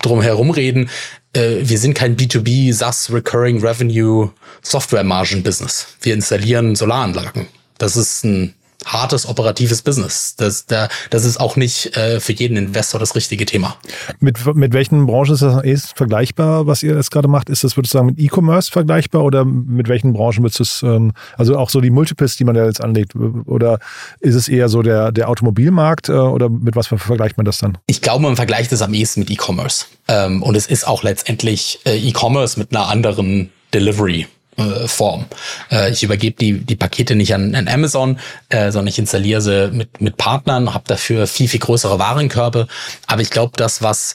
drum 0.02 0.22
herum 0.22 0.50
reden. 0.50 0.90
Äh, 1.32 1.58
wir 1.62 1.78
sind 1.78 1.94
kein 1.94 2.16
B2B, 2.16 2.72
SaaS, 2.72 3.12
Recurring 3.12 3.64
Revenue, 3.64 4.32
Software 4.62 5.04
Margin 5.04 5.42
Business. 5.42 5.86
Wir 6.02 6.14
installieren 6.14 6.74
Solaranlagen. 6.74 7.46
Das 7.78 7.96
ist 7.96 8.24
ein 8.24 8.54
hartes 8.86 9.26
operatives 9.26 9.82
Business. 9.82 10.36
Das, 10.36 10.66
da, 10.66 10.88
das 11.10 11.24
ist 11.24 11.38
auch 11.38 11.56
nicht 11.56 11.96
äh, 11.96 12.20
für 12.20 12.32
jeden 12.32 12.56
Investor 12.56 12.98
das 12.98 13.14
richtige 13.14 13.44
Thema. 13.44 13.76
Mit, 14.20 14.38
mit 14.54 14.72
welchen 14.72 15.06
Branchen 15.06 15.34
ist 15.34 15.42
das 15.42 15.62
ist 15.64 15.96
vergleichbar, 15.96 16.66
was 16.66 16.82
ihr 16.82 16.94
jetzt 16.94 17.10
gerade 17.10 17.28
macht? 17.28 17.50
Ist 17.50 17.64
das, 17.64 17.76
würdest 17.76 17.94
du 17.94 17.98
sagen, 17.98 18.06
mit 18.06 18.18
E-Commerce 18.18 18.70
vergleichbar 18.70 19.24
oder 19.24 19.44
mit 19.44 19.88
welchen 19.88 20.12
Branchen 20.12 20.42
würdest 20.42 20.60
du 20.60 20.62
es, 20.62 20.82
ähm, 20.82 21.12
also 21.36 21.58
auch 21.58 21.68
so 21.68 21.80
die 21.80 21.90
Multiples, 21.90 22.36
die 22.36 22.44
man 22.44 22.56
ja 22.56 22.64
jetzt 22.64 22.82
anlegt, 22.82 23.14
oder 23.16 23.78
ist 24.20 24.34
es 24.34 24.48
eher 24.48 24.68
so 24.68 24.82
der, 24.82 25.12
der 25.12 25.28
Automobilmarkt 25.28 26.08
äh, 26.08 26.12
oder 26.12 26.48
mit 26.48 26.76
was 26.76 26.86
vergleicht 26.86 27.36
man 27.36 27.44
das 27.44 27.58
dann? 27.58 27.78
Ich 27.86 28.00
glaube, 28.00 28.22
man 28.22 28.36
vergleicht 28.36 28.72
es 28.72 28.82
am 28.82 28.94
ehesten 28.94 29.20
mit 29.20 29.30
E-Commerce. 29.30 29.86
Ähm, 30.08 30.42
und 30.42 30.54
es 30.54 30.66
ist 30.66 30.86
auch 30.86 31.02
letztendlich 31.02 31.80
äh, 31.84 31.96
E-Commerce 31.96 32.58
mit 32.58 32.70
einer 32.70 32.88
anderen 32.88 33.50
Delivery 33.74 34.26
äh, 34.56 34.88
Form. 34.88 35.26
Äh, 35.70 35.90
ich 35.92 36.02
übergebe 36.02 36.36
die, 36.38 36.54
die 36.54 36.76
Pakete 36.76 37.14
nicht 37.14 37.34
an, 37.34 37.54
an 37.54 37.68
Amazon, 37.68 38.18
äh, 38.48 38.70
sondern 38.70 38.88
ich 38.88 38.98
installiere 38.98 39.40
sie 39.40 39.70
mit, 39.72 40.00
mit 40.00 40.16
Partnern, 40.16 40.74
habe 40.74 40.84
dafür 40.86 41.26
viel, 41.26 41.48
viel 41.48 41.60
größere 41.60 41.98
Warenkörbe. 41.98 42.66
Aber 43.06 43.22
ich 43.22 43.30
glaube, 43.30 43.52
das, 43.56 43.82
was 43.82 44.14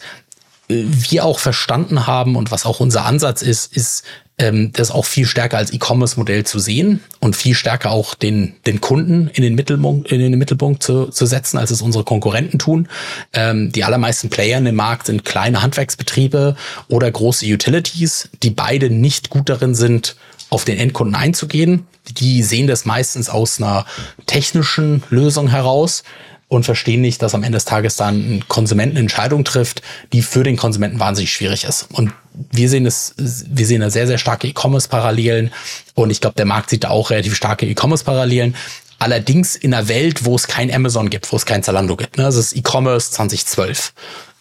wir 0.67 1.25
auch 1.25 1.39
verstanden 1.39 2.07
haben 2.07 2.35
und 2.35 2.51
was 2.51 2.65
auch 2.65 2.79
unser 2.79 3.05
Ansatz 3.05 3.41
ist, 3.41 3.75
ist, 3.75 4.03
ähm, 4.41 4.71
das 4.73 4.91
auch 4.91 5.05
viel 5.05 5.25
stärker 5.25 5.57
als 5.57 5.71
E-Commerce-Modell 5.71 6.45
zu 6.45 6.59
sehen 6.59 7.01
und 7.19 7.35
viel 7.35 7.53
stärker 7.53 7.91
auch 7.91 8.15
den, 8.15 8.55
den 8.65 8.81
Kunden 8.81 9.29
in 9.33 9.43
den 9.43 9.55
Mittelpunkt, 9.55 10.11
in 10.11 10.19
den 10.19 10.37
Mittelpunkt 10.37 10.81
zu, 10.81 11.07
zu 11.07 11.25
setzen, 11.25 11.57
als 11.57 11.71
es 11.71 11.81
unsere 11.81 12.03
Konkurrenten 12.03 12.57
tun. 12.57 12.87
Ähm, 13.33 13.71
die 13.71 13.83
allermeisten 13.83 14.29
Player 14.29 14.59
dem 14.59 14.75
Markt 14.75 15.05
sind 15.05 15.25
kleine 15.25 15.61
Handwerksbetriebe 15.61 16.55
oder 16.87 17.11
große 17.11 17.45
Utilities, 17.45 18.29
die 18.41 18.49
beide 18.49 18.89
nicht 18.89 19.29
gut 19.29 19.49
darin 19.49 19.75
sind, 19.75 20.15
auf 20.51 20.65
den 20.65 20.77
Endkunden 20.77 21.15
einzugehen. 21.15 21.87
Die 22.17 22.43
sehen 22.43 22.67
das 22.67 22.85
meistens 22.85 23.29
aus 23.29 23.59
einer 23.59 23.85
technischen 24.27 25.01
Lösung 25.09 25.47
heraus 25.47 26.03
und 26.49 26.65
verstehen 26.65 26.99
nicht, 26.99 27.21
dass 27.21 27.33
am 27.33 27.43
Ende 27.43 27.55
des 27.55 27.65
Tages 27.65 27.95
dann 27.95 28.15
ein 28.15 28.43
Konsumenten 28.49 28.97
Entscheidung 28.97 29.45
trifft, 29.45 29.81
die 30.11 30.21
für 30.21 30.43
den 30.43 30.57
Konsumenten 30.57 30.99
wahnsinnig 30.99 31.31
schwierig 31.31 31.63
ist. 31.63 31.87
Und 31.93 32.11
wir 32.51 32.67
sehen 32.69 32.85
es, 32.85 33.15
wir 33.17 33.65
sehen 33.65 33.79
da 33.79 33.89
sehr, 33.89 34.05
sehr 34.05 34.17
starke 34.17 34.47
E-Commerce-Parallelen 34.47 35.51
und 35.95 36.09
ich 36.09 36.19
glaube, 36.19 36.35
der 36.35 36.45
Markt 36.45 36.69
sieht 36.69 36.83
da 36.83 36.89
auch 36.89 37.09
relativ 37.09 37.35
starke 37.35 37.65
E-Commerce-Parallelen. 37.65 38.55
Allerdings 38.99 39.55
in 39.55 39.73
einer 39.73 39.87
Welt, 39.87 40.25
wo 40.25 40.35
es 40.35 40.47
kein 40.47 40.71
Amazon 40.71 41.09
gibt, 41.09 41.31
wo 41.31 41.37
es 41.37 41.45
kein 41.45 41.63
Zalando 41.63 41.95
gibt. 41.95 42.17
Ne? 42.17 42.23
Das 42.23 42.35
ist 42.35 42.53
E-Commerce 42.53 43.11
2012 43.11 43.93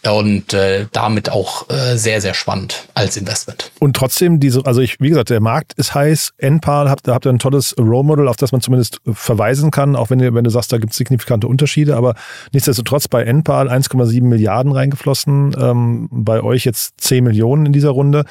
und 0.09 0.55
äh, 0.55 0.87
damit 0.93 1.31
auch 1.31 1.69
äh, 1.69 1.97
sehr, 1.97 2.21
sehr 2.21 2.35
spannend 2.35 2.89
als 2.95 3.17
Investment. 3.17 3.71
Und 3.81 3.97
trotzdem, 3.97 4.41
diese, 4.41 4.65
also 4.65 4.81
ich, 4.81 5.01
wie 5.01 5.11
gesagt, 5.11 5.31
der 5.31 5.41
Markt 5.41 5.75
ist 5.75 5.95
heiß, 5.95 6.33
NPAL, 6.39 6.89
habt, 6.89 7.07
da 7.07 7.15
habt 7.15 7.27
ihr 7.27 7.31
ein 7.31 7.39
tolles 7.39 7.77
Role 7.79 8.05
Model, 8.05 8.29
auf 8.29 8.37
das 8.37 8.53
man 8.53 8.63
zumindest 8.63 9.01
verweisen 9.13 9.71
kann, 9.71 9.97
auch 9.97 10.11
wenn, 10.11 10.21
ihr, 10.21 10.35
wenn 10.35 10.45
du 10.45 10.51
sagst, 10.51 10.73
da 10.73 10.79
gibt 10.79 10.93
es 10.93 10.97
signifikante 10.97 11.47
Unterschiede, 11.47 11.97
aber 11.97 12.15
nichtsdestotrotz 12.53 13.09
bei 13.09 13.25
NPAL 13.25 13.69
1,7 13.69 14.23
Milliarden 14.23 14.73
reingeflossen, 14.73 15.55
ähm, 15.61 16.09
bei 16.11 16.43
euch 16.43 16.65
jetzt 16.65 17.01
10 17.01 17.25
Millionen 17.25 17.67
in 17.67 17.73
dieser 17.73 17.91
Runde. 17.91 18.25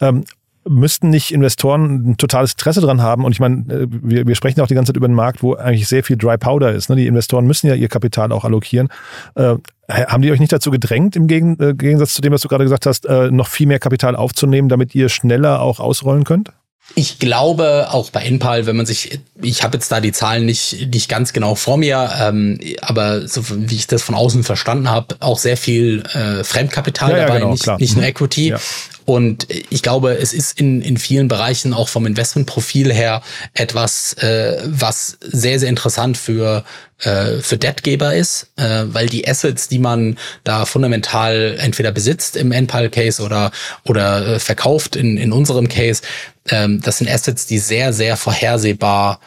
Ähm, 0.00 0.24
müssten 0.68 1.10
nicht 1.10 1.32
Investoren 1.32 2.10
ein 2.10 2.16
totales 2.16 2.52
Interesse 2.52 2.80
dran 2.80 3.02
haben? 3.02 3.24
Und 3.24 3.32
ich 3.32 3.40
meine, 3.40 3.72
äh, 3.72 3.86
wir, 3.88 4.26
wir 4.26 4.34
sprechen 4.34 4.60
auch 4.60 4.66
die 4.66 4.74
ganze 4.74 4.90
Zeit 4.92 4.96
über 4.96 5.06
einen 5.06 5.14
Markt, 5.14 5.42
wo 5.42 5.54
eigentlich 5.54 5.88
sehr 5.88 6.04
viel 6.04 6.16
Dry 6.16 6.38
Powder 6.38 6.72
ist. 6.72 6.88
Ne? 6.88 6.96
Die 6.96 7.06
Investoren 7.06 7.46
müssen 7.46 7.66
ja 7.66 7.74
ihr 7.74 7.88
Kapital 7.88 8.32
auch 8.32 8.44
allokieren. 8.44 8.88
Äh, 9.34 9.56
haben 9.88 10.22
die 10.22 10.30
euch 10.30 10.40
nicht 10.40 10.52
dazu 10.52 10.70
gedrängt, 10.70 11.16
im 11.16 11.28
äh, 11.28 11.74
Gegensatz 11.74 12.14
zu 12.14 12.22
dem, 12.22 12.32
was 12.32 12.40
du 12.40 12.48
gerade 12.48 12.64
gesagt 12.64 12.86
hast, 12.86 13.06
äh, 13.06 13.30
noch 13.30 13.48
viel 13.48 13.66
mehr 13.66 13.78
Kapital 13.78 14.16
aufzunehmen, 14.16 14.68
damit 14.68 14.94
ihr 14.94 15.08
schneller 15.08 15.60
auch 15.60 15.80
ausrollen 15.80 16.24
könnt? 16.24 16.50
Ich 16.94 17.18
glaube 17.18 17.88
auch 17.90 18.10
bei 18.10 18.20
Enpal, 18.20 18.66
wenn 18.66 18.76
man 18.76 18.84
sich, 18.84 19.18
ich 19.40 19.62
habe 19.62 19.78
jetzt 19.78 19.90
da 19.90 20.00
die 20.00 20.12
Zahlen 20.12 20.44
nicht, 20.44 20.88
nicht 20.92 21.08
ganz 21.08 21.32
genau 21.32 21.54
vor 21.54 21.78
mir, 21.78 22.10
ähm, 22.20 22.60
aber 22.82 23.26
so 23.26 23.42
wie 23.48 23.74
ich 23.74 23.86
das 23.86 24.02
von 24.02 24.14
außen 24.14 24.44
verstanden 24.44 24.90
habe, 24.90 25.16
auch 25.20 25.38
sehr 25.38 25.56
viel 25.56 26.02
äh, 26.12 26.44
Fremdkapital 26.44 27.12
ja, 27.12 27.16
dabei, 27.20 27.34
ja, 27.34 27.38
genau, 27.40 27.52
nicht, 27.52 27.66
nicht 27.80 27.94
nur 27.94 28.02
mhm. 28.02 28.10
Equity. 28.10 28.48
Ja. 28.50 28.58
Und 29.04 29.46
ich 29.50 29.82
glaube, 29.82 30.12
es 30.14 30.32
ist 30.32 30.58
in, 30.58 30.80
in 30.80 30.96
vielen 30.96 31.28
Bereichen 31.28 31.74
auch 31.74 31.88
vom 31.88 32.06
Investmentprofil 32.06 32.92
her 32.92 33.22
etwas, 33.52 34.14
äh, 34.14 34.62
was 34.64 35.18
sehr, 35.20 35.58
sehr 35.58 35.68
interessant 35.68 36.16
für, 36.16 36.64
äh, 37.00 37.38
für 37.40 37.58
Debtgeber 37.58 38.14
ist, 38.14 38.48
äh, 38.56 38.84
weil 38.86 39.08
die 39.08 39.28
Assets, 39.28 39.68
die 39.68 39.78
man 39.78 40.18
da 40.42 40.64
fundamental 40.64 41.56
entweder 41.58 41.92
besitzt 41.92 42.36
im 42.36 42.50
NPAL-Case 42.50 43.22
oder, 43.22 43.50
oder 43.84 44.26
äh, 44.26 44.38
verkauft 44.38 44.96
in, 44.96 45.18
in 45.18 45.32
unserem 45.32 45.68
Case, 45.68 46.02
ähm, 46.48 46.80
das 46.82 46.98
sind 46.98 47.10
Assets, 47.10 47.46
die 47.46 47.58
sehr, 47.58 47.92
sehr 47.92 48.16
vorhersehbar 48.16 49.20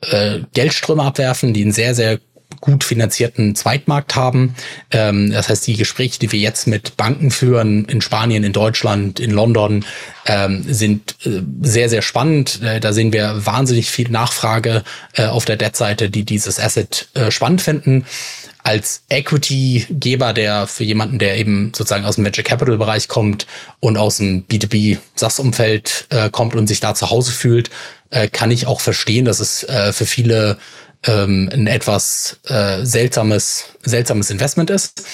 äh, 0.00 0.40
Geldströme 0.54 1.02
abwerfen, 1.02 1.52
die 1.52 1.62
einen 1.62 1.72
sehr, 1.72 1.94
sehr 1.94 2.18
gut 2.60 2.82
finanzierten 2.82 3.54
Zweitmarkt 3.54 4.16
haben. 4.16 4.54
Ähm, 4.90 5.30
das 5.30 5.48
heißt, 5.48 5.66
die 5.66 5.76
Gespräche, 5.76 6.18
die 6.18 6.32
wir 6.32 6.38
jetzt 6.38 6.66
mit 6.66 6.96
Banken 6.96 7.30
führen 7.30 7.84
in 7.84 8.00
Spanien, 8.00 8.44
in 8.44 8.52
Deutschland, 8.52 9.20
in 9.20 9.30
London, 9.30 9.84
ähm, 10.26 10.64
sind 10.66 11.16
äh, 11.24 11.42
sehr, 11.62 11.88
sehr 11.88 12.02
spannend. 12.02 12.60
Äh, 12.62 12.80
da 12.80 12.92
sehen 12.92 13.12
wir 13.12 13.46
wahnsinnig 13.46 13.90
viel 13.90 14.10
Nachfrage 14.10 14.82
äh, 15.14 15.26
auf 15.26 15.44
der 15.44 15.56
Debt-Seite, 15.56 16.10
die 16.10 16.24
dieses 16.24 16.58
Asset 16.58 17.08
äh, 17.14 17.30
spannend 17.30 17.60
finden 17.60 18.04
als 18.68 19.02
Equity-Geber, 19.08 20.34
der 20.34 20.66
für 20.66 20.84
jemanden, 20.84 21.18
der 21.18 21.38
eben 21.38 21.72
sozusagen 21.74 22.04
aus 22.04 22.16
dem 22.16 22.24
Venture 22.26 22.44
Capital-Bereich 22.44 23.08
kommt 23.08 23.46
und 23.80 23.96
aus 23.96 24.18
dem 24.18 24.46
B2B-SaaS-Umfeld 24.46 26.06
äh, 26.10 26.28
kommt 26.28 26.54
und 26.54 26.66
sich 26.66 26.80
da 26.80 26.94
zu 26.94 27.08
Hause 27.08 27.32
fühlt, 27.32 27.70
äh, 28.10 28.28
kann 28.28 28.50
ich 28.50 28.66
auch 28.66 28.80
verstehen, 28.80 29.24
dass 29.24 29.40
es 29.40 29.64
äh, 29.64 29.94
für 29.94 30.04
viele 30.04 30.58
ähm, 31.06 31.48
ein 31.52 31.66
etwas 31.66 32.40
äh, 32.46 32.84
seltsames, 32.84 33.64
seltsames 33.82 34.30
Investment 34.30 34.70
ist. 34.70 35.04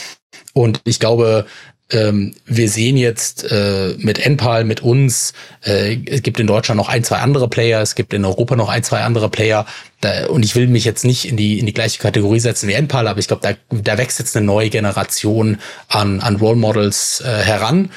Und 0.53 0.81
ich 0.85 1.01
glaube, 1.01 1.47
ähm, 1.90 2.35
wir 2.47 2.68
sehen 2.70 2.97
jetzt 2.97 3.51
äh, 3.51 3.94
mit 3.99 4.18
Enpal, 4.18 4.64
mit 4.64 4.83
uns, 4.83 5.35
äh, 5.64 5.99
es 6.07 6.23
gibt 6.23 6.40
in 6.40 6.47
Deutschland 6.47 6.79
noch 6.79 6.88
ein, 6.88 7.05
zwei 7.05 7.18
andere 7.18 7.49
Player, 7.49 7.83
es 7.83 7.94
gibt 7.94 8.14
in 8.14 8.25
Europa 8.25 8.57
noch 8.57 8.70
ein, 8.70 8.83
zwei 8.83 9.03
andere 9.03 9.29
Player. 9.29 9.66
Da, 10.01 10.27
und 10.27 10.44
ich 10.44 10.57
will 10.57 10.66
mich 10.66 10.85
jetzt 10.85 11.05
nicht 11.05 11.27
in 11.27 11.37
die, 11.37 11.59
in 11.59 11.66
die 11.66 11.75
gleiche 11.75 11.99
Kategorie 11.99 12.40
setzen 12.40 12.68
wie 12.68 12.73
Enpal, 12.73 13.07
aber 13.07 13.20
ich 13.20 13.29
glaube, 13.29 13.42
da, 13.42 13.55
da 13.70 13.99
wächst 13.99 14.18
jetzt 14.18 14.37
eine 14.37 14.47
neue 14.47 14.70
Generation 14.70 15.59
an, 15.88 16.20
an 16.20 16.37
Role 16.37 16.57
Models 16.57 17.20
äh, 17.20 17.42
heran. 17.42 17.90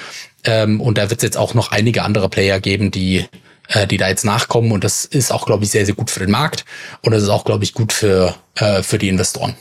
Ähm, 0.44 0.82
und 0.82 0.98
da 0.98 1.10
wird 1.10 1.20
es 1.20 1.24
jetzt 1.24 1.38
auch 1.38 1.54
noch 1.54 1.72
einige 1.72 2.04
andere 2.04 2.30
Player 2.30 2.60
geben, 2.60 2.92
die 2.92 3.26
äh, 3.70 3.88
die 3.88 3.98
da 3.98 4.08
jetzt 4.08 4.26
nachkommen. 4.26 4.72
Und 4.72 4.84
das 4.84 5.06
ist 5.06 5.32
auch, 5.32 5.46
glaube 5.46 5.64
ich, 5.64 5.72
sehr, 5.72 5.86
sehr 5.86 5.96
gut 5.96 6.10
für 6.10 6.20
den 6.20 6.32
Markt. 6.32 6.66
Und 7.02 7.12
das 7.12 7.24
ist 7.24 7.30
auch, 7.30 7.46
glaube 7.46 7.64
ich, 7.64 7.74
gut 7.74 7.94
für, 7.94 8.36
äh, 8.56 8.84
für 8.84 8.98
die 8.98 9.10
Investoren. 9.10 9.56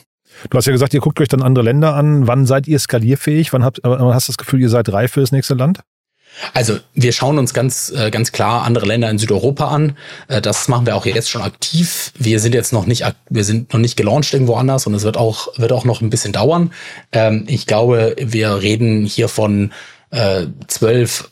Du 0.50 0.58
hast 0.58 0.66
ja 0.66 0.72
gesagt, 0.72 0.92
ihr 0.94 1.00
guckt 1.00 1.20
euch 1.20 1.28
dann 1.28 1.42
andere 1.42 1.64
Länder 1.64 1.94
an. 1.94 2.26
Wann 2.26 2.46
seid 2.46 2.68
ihr 2.68 2.78
skalierfähig? 2.78 3.52
Wann 3.52 3.64
habt, 3.64 3.80
wann 3.82 4.14
hast 4.14 4.28
du 4.28 4.32
das 4.32 4.38
Gefühl, 4.38 4.60
ihr 4.60 4.68
seid 4.68 4.92
reif 4.92 5.12
für 5.12 5.20
das 5.20 5.32
nächste 5.32 5.54
Land? 5.54 5.80
Also 6.52 6.78
wir 6.94 7.12
schauen 7.12 7.38
uns 7.38 7.54
ganz 7.54 7.90
äh, 7.90 8.10
ganz 8.10 8.32
klar 8.32 8.64
andere 8.64 8.86
Länder 8.86 9.08
in 9.08 9.18
Südeuropa 9.18 9.68
an. 9.68 9.96
Äh, 10.28 10.42
das 10.42 10.68
machen 10.68 10.86
wir 10.86 10.96
auch 10.96 11.06
jetzt 11.06 11.30
schon 11.30 11.42
aktiv. 11.42 12.12
Wir 12.18 12.40
sind 12.40 12.54
jetzt 12.54 12.72
noch 12.74 12.86
nicht 12.86 13.04
wir 13.30 13.44
sind 13.44 13.72
noch 13.72 13.80
nicht 13.80 13.96
gelauncht 13.96 14.34
irgendwo 14.34 14.54
anders 14.54 14.86
und 14.86 14.94
es 14.94 15.02
wird 15.02 15.16
auch 15.16 15.48
wird 15.56 15.72
auch 15.72 15.84
noch 15.84 16.02
ein 16.02 16.10
bisschen 16.10 16.32
dauern. 16.32 16.72
Ähm, 17.12 17.44
ich 17.46 17.66
glaube, 17.66 18.16
wir 18.18 18.60
reden 18.60 19.06
hier 19.06 19.28
von 19.28 19.72
zwölf 20.68 21.30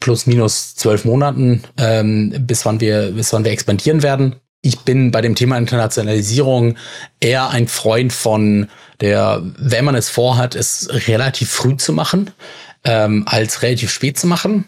plus 0.00 0.26
minus 0.26 0.74
zwölf 0.74 1.04
Monaten, 1.04 1.62
ähm, 1.78 2.34
bis 2.40 2.64
wann 2.64 2.80
wir, 2.80 3.12
bis 3.12 3.32
wann 3.32 3.44
wir 3.44 3.52
expandieren 3.52 4.02
werden. 4.02 4.36
Ich 4.62 4.80
bin 4.80 5.10
bei 5.10 5.20
dem 5.20 5.34
Thema 5.34 5.58
Internationalisierung 5.58 6.76
eher 7.20 7.50
ein 7.50 7.68
Freund 7.68 8.12
von 8.12 8.68
der, 9.00 9.42
wenn 9.58 9.84
man 9.84 9.94
es 9.94 10.08
vorhat, 10.08 10.54
es 10.54 10.88
relativ 11.06 11.50
früh 11.50 11.76
zu 11.76 11.92
machen, 11.92 12.30
ähm, 12.84 13.24
als 13.26 13.62
relativ 13.62 13.90
spät 13.90 14.18
zu 14.18 14.26
machen. 14.26 14.66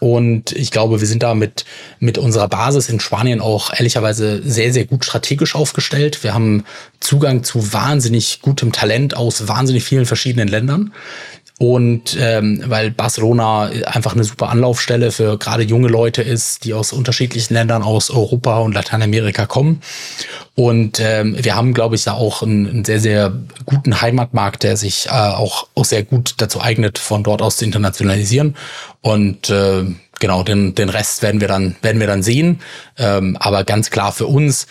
Und 0.00 0.52
ich 0.52 0.70
glaube, 0.70 1.00
wir 1.00 1.06
sind 1.06 1.22
da 1.22 1.34
mit, 1.34 1.64
mit 1.98 2.18
unserer 2.18 2.48
Basis 2.48 2.88
in 2.88 3.00
Spanien 3.00 3.40
auch 3.40 3.72
ehrlicherweise 3.72 4.42
sehr, 4.44 4.72
sehr 4.72 4.86
gut 4.86 5.04
strategisch 5.04 5.54
aufgestellt. 5.54 6.22
Wir 6.24 6.34
haben 6.34 6.64
Zugang 7.00 7.44
zu 7.44 7.72
wahnsinnig 7.72 8.40
gutem 8.42 8.72
Talent 8.72 9.16
aus 9.16 9.46
wahnsinnig 9.46 9.84
vielen 9.84 10.06
verschiedenen 10.06 10.48
Ländern. 10.48 10.92
Und 11.58 12.16
ähm, 12.20 12.64
weil 12.66 12.90
Barcelona 12.90 13.70
einfach 13.86 14.14
eine 14.14 14.24
super 14.24 14.48
Anlaufstelle 14.48 15.12
für 15.12 15.38
gerade 15.38 15.62
junge 15.62 15.86
Leute 15.86 16.20
ist, 16.20 16.64
die 16.64 16.74
aus 16.74 16.92
unterschiedlichen 16.92 17.54
Ländern 17.54 17.84
aus 17.84 18.10
Europa 18.10 18.58
und 18.58 18.74
Lateinamerika 18.74 19.46
kommen. 19.46 19.80
Und 20.56 20.98
ähm, 21.00 21.36
wir 21.38 21.54
haben, 21.54 21.72
glaube 21.72 21.94
ich, 21.94 22.02
da 22.02 22.14
auch 22.14 22.42
einen, 22.42 22.68
einen 22.68 22.84
sehr, 22.84 22.98
sehr 22.98 23.32
guten 23.66 24.00
Heimatmarkt, 24.00 24.64
der 24.64 24.76
sich 24.76 25.06
äh, 25.06 25.10
auch, 25.10 25.68
auch 25.76 25.84
sehr 25.84 26.02
gut 26.02 26.34
dazu 26.38 26.60
eignet, 26.60 26.98
von 26.98 27.22
dort 27.22 27.40
aus 27.40 27.58
zu 27.58 27.64
internationalisieren. 27.64 28.56
Und 29.00 29.48
äh, 29.48 29.84
genau, 30.18 30.42
den, 30.42 30.74
den 30.74 30.88
Rest 30.88 31.22
werden 31.22 31.40
wir 31.40 31.48
dann, 31.48 31.76
werden 31.82 32.00
wir 32.00 32.08
dann 32.08 32.24
sehen. 32.24 32.60
Ähm, 32.98 33.36
aber 33.38 33.62
ganz 33.62 33.90
klar 33.90 34.10
für 34.10 34.26
uns, 34.26 34.66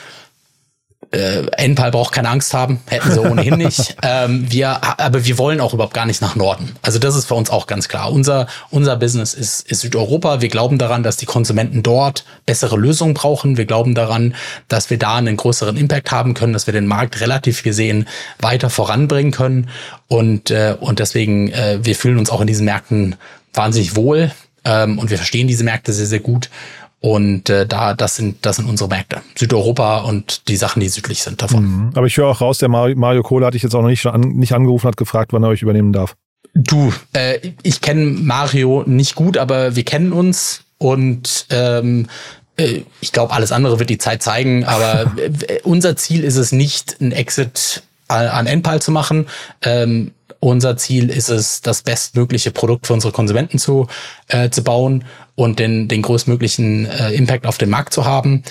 äh, 1.14 1.46
Enpal 1.58 1.92
braucht 1.92 2.14
keine 2.14 2.30
Angst 2.30 2.54
haben, 2.54 2.80
hätten 2.88 3.12
sie 3.12 3.20
ohnehin 3.20 3.56
nicht. 3.56 3.96
ähm, 4.02 4.52
wir, 4.52 5.00
aber 5.00 5.26
wir 5.26 5.38
wollen 5.38 5.62
auch 5.62 5.74
überhaupt 5.74 5.94
gar 5.94 6.06
nicht 6.06 6.22
nach 6.22 6.36
Norden. 6.36 6.76
Also 6.82 7.00
das 7.00 7.16
ist 7.16 7.26
für 7.26 7.36
uns 7.36 7.50
auch 7.50 7.68
ganz 7.68 7.88
klar. 7.88 8.12
Unser, 8.12 8.48
unser 8.72 8.96
Business 8.96 9.34
ist, 9.34 9.70
ist 9.70 9.82
Südeuropa. 9.82 10.42
Wir 10.42 10.50
glauben 10.50 10.78
daran, 10.78 11.04
dass 11.04 11.18
die 11.18 11.26
Konsumenten 11.26 11.84
dort 11.84 12.26
bessere 12.46 12.78
Lösungen 12.78 13.14
brauchen. 13.14 13.58
Wir 13.58 13.66
glauben 13.66 13.94
daran, 13.96 14.36
dass 14.68 14.90
wir 14.90 14.98
da 14.98 15.16
einen 15.16 15.38
größeren 15.38 15.78
Impact 15.78 16.12
haben 16.12 16.34
können, 16.34 16.54
dass 16.54 16.68
wir 16.68 16.74
den 16.74 16.88
Markt 16.88 17.22
relativ 17.22 17.64
gesehen 17.64 18.08
weiter 18.40 18.70
voranbringen 18.70 19.32
können. 19.32 19.70
Und, 20.08 20.50
äh, 20.50 20.76
und 20.80 21.00
deswegen, 21.00 21.52
äh, 21.52 21.80
wir 21.84 21.96
fühlen 21.96 22.18
uns 22.18 22.30
auch 22.30 22.42
in 22.42 22.48
diesen 22.48 22.66
Märkten 22.66 23.16
wahnsinnig 23.54 23.96
wohl 23.96 24.32
ähm, 24.66 24.98
und 24.98 25.10
wir 25.10 25.18
verstehen 25.18 25.48
diese 25.48 25.64
Märkte 25.64 25.94
sehr, 25.94 26.06
sehr 26.06 26.20
gut. 26.20 26.50
Und 27.06 27.50
äh, 27.50 27.68
da, 27.68 27.94
das 27.94 28.16
sind, 28.16 28.46
das 28.46 28.56
sind 28.56 28.70
unsere 28.70 28.90
Märkte. 28.90 29.22
Südeuropa 29.36 29.98
und 30.00 30.48
die 30.48 30.56
Sachen, 30.56 30.80
die 30.80 30.88
südlich 30.88 31.22
sind 31.22 31.42
davon. 31.42 31.66
Mhm. 31.66 31.92
Aber 31.96 32.08
ich 32.08 32.16
höre 32.16 32.28
auch 32.28 32.40
raus, 32.40 32.60
der 32.60 32.70
Mario, 32.70 32.96
Mario 32.96 33.24
Kohle 33.24 33.46
hatte 33.46 33.58
ich 33.58 33.64
jetzt 33.64 33.76
auch 33.76 33.82
noch 33.82 33.90
nicht, 33.90 34.06
an, 34.06 34.22
nicht 34.22 34.54
angerufen, 34.54 34.88
hat 34.88 34.96
gefragt, 34.96 35.34
wann 35.34 35.44
er 35.44 35.50
euch 35.50 35.62
übernehmen 35.62 35.92
darf. 35.92 36.16
Du, 36.54 36.94
äh, 37.12 37.40
ich 37.62 37.82
kenne 37.82 38.06
Mario 38.06 38.86
nicht 38.86 39.16
gut, 39.16 39.38
aber 39.38 39.76
wir 39.76 39.84
kennen 39.84 40.14
uns 40.14 40.64
und 40.78 41.46
ähm, 41.50 42.08
äh, 42.56 42.84
ich 43.02 43.12
glaube, 43.12 43.34
alles 43.34 43.52
andere 43.52 43.80
wird 43.80 43.90
die 43.90 43.98
Zeit 43.98 44.24
zeigen, 44.24 44.64
aber 44.64 45.12
unser 45.64 45.98
Ziel 45.98 46.24
ist 46.24 46.38
es 46.38 46.54
nicht, 46.54 47.02
ein 47.02 47.12
Exit 47.12 47.84
an 48.08 48.48
Enpal 48.48 48.82
zu 48.82 48.92
machen. 48.92 49.28
Ähm, 49.62 50.12
unser 50.40 50.78
Ziel 50.78 51.10
ist 51.10 51.30
es, 51.30 51.62
das 51.62 51.82
bestmögliche 51.82 52.52
Produkt 52.52 52.88
für 52.88 52.94
unsere 52.94 53.14
Konsumenten 53.14 53.60
zu, 53.60 53.88
äh, 54.28 54.50
zu 54.50 54.64
bauen 54.64 55.06
und 55.36 55.60
den, 55.60 55.88
den 55.88 56.02
größtmöglichen 56.02 56.86
äh, 56.86 57.12
Impact 57.12 57.46
auf 57.46 57.58
den 57.58 57.70
Markt 57.70 57.94
zu 57.94 58.06
haben. 58.06 58.44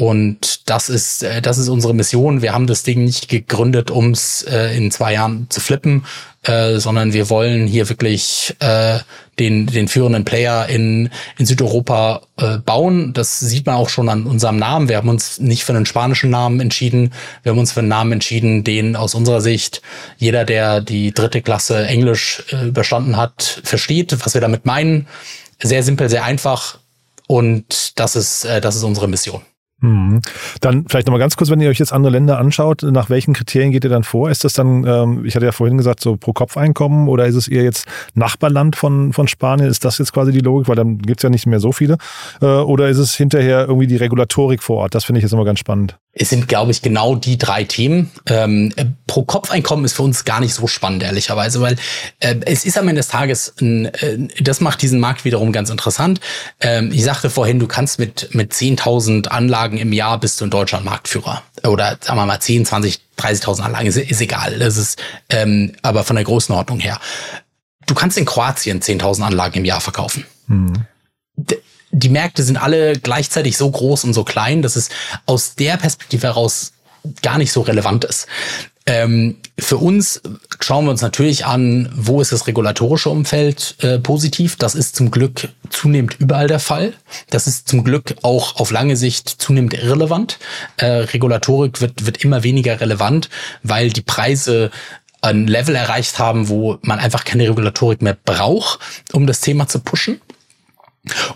Und 0.00 0.70
das 0.70 0.88
ist, 0.88 1.24
äh, 1.24 1.42
das 1.42 1.58
ist 1.58 1.68
unsere 1.68 1.92
Mission. 1.92 2.40
Wir 2.40 2.54
haben 2.54 2.68
das 2.68 2.84
Ding 2.84 3.02
nicht 3.04 3.28
gegründet, 3.28 3.90
um 3.90 4.12
es 4.12 4.42
äh, 4.44 4.76
in 4.76 4.92
zwei 4.92 5.14
Jahren 5.14 5.46
zu 5.48 5.60
flippen, 5.60 6.04
äh, 6.44 6.78
sondern 6.78 7.12
wir 7.12 7.30
wollen 7.30 7.66
hier 7.66 7.88
wirklich 7.88 8.54
äh, 8.60 9.00
den, 9.40 9.66
den 9.66 9.88
führenden 9.88 10.24
Player 10.24 10.68
in, 10.68 11.10
in 11.36 11.46
Südeuropa 11.46 12.22
äh, 12.36 12.58
bauen. 12.58 13.12
Das 13.12 13.40
sieht 13.40 13.66
man 13.66 13.74
auch 13.74 13.88
schon 13.88 14.08
an 14.08 14.22
unserem 14.26 14.56
Namen. 14.56 14.88
Wir 14.88 14.98
haben 14.98 15.08
uns 15.08 15.40
nicht 15.40 15.64
für 15.64 15.72
einen 15.72 15.84
spanischen 15.84 16.30
Namen 16.30 16.60
entschieden. 16.60 17.12
Wir 17.42 17.50
haben 17.50 17.58
uns 17.58 17.72
für 17.72 17.80
einen 17.80 17.88
Namen 17.88 18.12
entschieden, 18.12 18.62
den 18.62 18.94
aus 18.94 19.16
unserer 19.16 19.40
Sicht 19.40 19.82
jeder, 20.16 20.44
der 20.44 20.80
die 20.80 21.12
dritte 21.12 21.42
Klasse 21.42 21.86
Englisch 21.86 22.44
äh, 22.52 22.68
überstanden 22.68 23.16
hat, 23.16 23.62
versteht, 23.64 24.16
was 24.24 24.34
wir 24.34 24.40
damit 24.40 24.64
meinen. 24.64 25.08
Sehr 25.62 25.82
simpel, 25.82 26.08
sehr 26.08 26.24
einfach. 26.24 26.78
Und 27.26 27.98
das 27.98 28.16
ist, 28.16 28.44
äh, 28.44 28.60
das 28.60 28.76
ist 28.76 28.84
unsere 28.84 29.08
Mission. 29.08 29.42
Mhm. 29.80 30.22
Dann 30.60 30.86
vielleicht 30.88 31.06
nochmal 31.06 31.20
ganz 31.20 31.36
kurz, 31.36 31.50
wenn 31.50 31.60
ihr 31.60 31.70
euch 31.70 31.78
jetzt 31.78 31.92
andere 31.92 32.12
Länder 32.12 32.38
anschaut, 32.38 32.82
nach 32.82 33.10
welchen 33.10 33.32
Kriterien 33.32 33.70
geht 33.70 33.84
ihr 33.84 33.90
dann 33.90 34.02
vor? 34.02 34.28
Ist 34.28 34.42
das 34.42 34.52
dann, 34.54 34.84
ähm, 34.84 35.24
ich 35.24 35.36
hatte 35.36 35.46
ja 35.46 35.52
vorhin 35.52 35.76
gesagt, 35.76 36.00
so 36.00 36.16
pro 36.16 36.32
Kopf 36.32 36.56
Einkommen 36.56 37.08
oder 37.08 37.26
ist 37.26 37.36
es 37.36 37.46
eher 37.46 37.62
jetzt 37.62 37.86
Nachbarland 38.14 38.74
von, 38.74 39.12
von 39.12 39.28
Spanien? 39.28 39.68
Ist 39.68 39.84
das 39.84 39.98
jetzt 39.98 40.12
quasi 40.12 40.32
die 40.32 40.40
Logik? 40.40 40.68
Weil 40.68 40.76
dann 40.76 40.98
gibt's 40.98 41.22
ja 41.22 41.30
nicht 41.30 41.46
mehr 41.46 41.60
so 41.60 41.70
viele. 41.70 41.98
Äh, 42.42 42.46
oder 42.46 42.88
ist 42.88 42.98
es 42.98 43.14
hinterher 43.14 43.66
irgendwie 43.68 43.86
die 43.86 43.96
Regulatorik 43.96 44.62
vor 44.64 44.78
Ort? 44.78 44.94
Das 44.96 45.04
finde 45.04 45.20
ich 45.20 45.22
jetzt 45.22 45.32
immer 45.32 45.44
ganz 45.44 45.60
spannend. 45.60 45.96
Es 46.18 46.30
sind, 46.30 46.48
glaube 46.48 46.70
ich, 46.70 46.82
genau 46.82 47.14
die 47.14 47.38
drei 47.38 47.64
Themen. 47.64 48.10
Ähm, 48.26 48.72
pro 49.06 49.24
Kopf-Einkommen 49.24 49.84
ist 49.84 49.94
für 49.94 50.02
uns 50.02 50.24
gar 50.24 50.40
nicht 50.40 50.54
so 50.54 50.66
spannend, 50.66 51.02
ehrlicherweise, 51.02 51.60
weil 51.60 51.76
äh, 52.20 52.36
es 52.44 52.64
ist 52.64 52.76
am 52.76 52.88
Ende 52.88 53.00
des 53.00 53.08
Tages, 53.08 53.54
ein, 53.60 53.86
äh, 53.86 54.18
das 54.40 54.60
macht 54.60 54.82
diesen 54.82 55.00
Markt 55.00 55.24
wiederum 55.24 55.52
ganz 55.52 55.70
interessant. 55.70 56.20
Ähm, 56.60 56.90
ich 56.92 57.04
sagte 57.04 57.30
vorhin, 57.30 57.58
du 57.58 57.66
kannst 57.66 57.98
mit, 57.98 58.34
mit 58.34 58.52
10.000 58.52 59.28
Anlagen 59.28 59.78
im 59.78 59.92
Jahr 59.92 60.18
bist 60.18 60.40
du 60.40 60.44
in 60.44 60.50
Deutschland 60.50 60.84
Marktführer. 60.84 61.42
Oder 61.64 61.98
sagen 62.00 62.18
wir 62.18 62.26
mal 62.26 62.40
10, 62.40 62.66
20, 62.66 63.00
30.000 63.18 63.60
Anlagen, 63.60 63.86
ist, 63.86 63.96
ist 63.96 64.20
egal. 64.20 64.58
Das 64.58 64.76
ist 64.76 65.00
ähm, 65.30 65.74
aber 65.82 66.04
von 66.04 66.16
der 66.16 66.24
Größenordnung 66.24 66.80
her. 66.80 67.00
Du 67.86 67.94
kannst 67.94 68.18
in 68.18 68.24
Kroatien 68.24 68.80
10.000 68.80 69.22
Anlagen 69.22 69.58
im 69.58 69.64
Jahr 69.64 69.80
verkaufen. 69.80 70.26
Hm 70.48 70.86
die 71.90 72.08
Märkte 72.08 72.42
sind 72.42 72.56
alle 72.56 72.98
gleichzeitig 72.98 73.56
so 73.56 73.70
groß 73.70 74.04
und 74.04 74.14
so 74.14 74.24
klein, 74.24 74.62
dass 74.62 74.76
es 74.76 74.90
aus 75.26 75.54
der 75.54 75.76
Perspektive 75.76 76.26
heraus 76.26 76.72
gar 77.22 77.38
nicht 77.38 77.52
so 77.52 77.62
relevant 77.62 78.04
ist. 78.04 78.26
Ähm, 78.88 79.36
für 79.58 79.76
uns 79.76 80.22
schauen 80.60 80.86
wir 80.86 80.90
uns 80.90 81.02
natürlich 81.02 81.44
an, 81.44 81.92
wo 81.94 82.22
ist 82.22 82.32
das 82.32 82.46
regulatorische 82.46 83.10
Umfeld 83.10 83.76
äh, 83.82 83.98
positiv. 83.98 84.56
Das 84.56 84.74
ist 84.74 84.96
zum 84.96 85.10
Glück 85.10 85.48
zunehmend 85.68 86.16
überall 86.18 86.46
der 86.46 86.58
Fall. 86.58 86.94
Das 87.28 87.46
ist 87.46 87.68
zum 87.68 87.84
Glück 87.84 88.14
auch 88.22 88.56
auf 88.56 88.70
lange 88.70 88.96
Sicht 88.96 89.28
zunehmend 89.28 89.74
irrelevant. 89.74 90.38
Äh, 90.78 90.86
Regulatorik 90.86 91.82
wird, 91.82 92.06
wird 92.06 92.24
immer 92.24 92.44
weniger 92.44 92.80
relevant, 92.80 93.28
weil 93.62 93.90
die 93.90 94.00
Preise 94.00 94.70
ein 95.20 95.46
Level 95.46 95.74
erreicht 95.74 96.18
haben, 96.18 96.48
wo 96.48 96.78
man 96.80 96.98
einfach 96.98 97.24
keine 97.24 97.46
Regulatorik 97.48 98.00
mehr 98.00 98.16
braucht, 98.24 98.78
um 99.12 99.26
das 99.26 99.40
Thema 99.40 99.68
zu 99.68 99.80
pushen. 99.80 100.20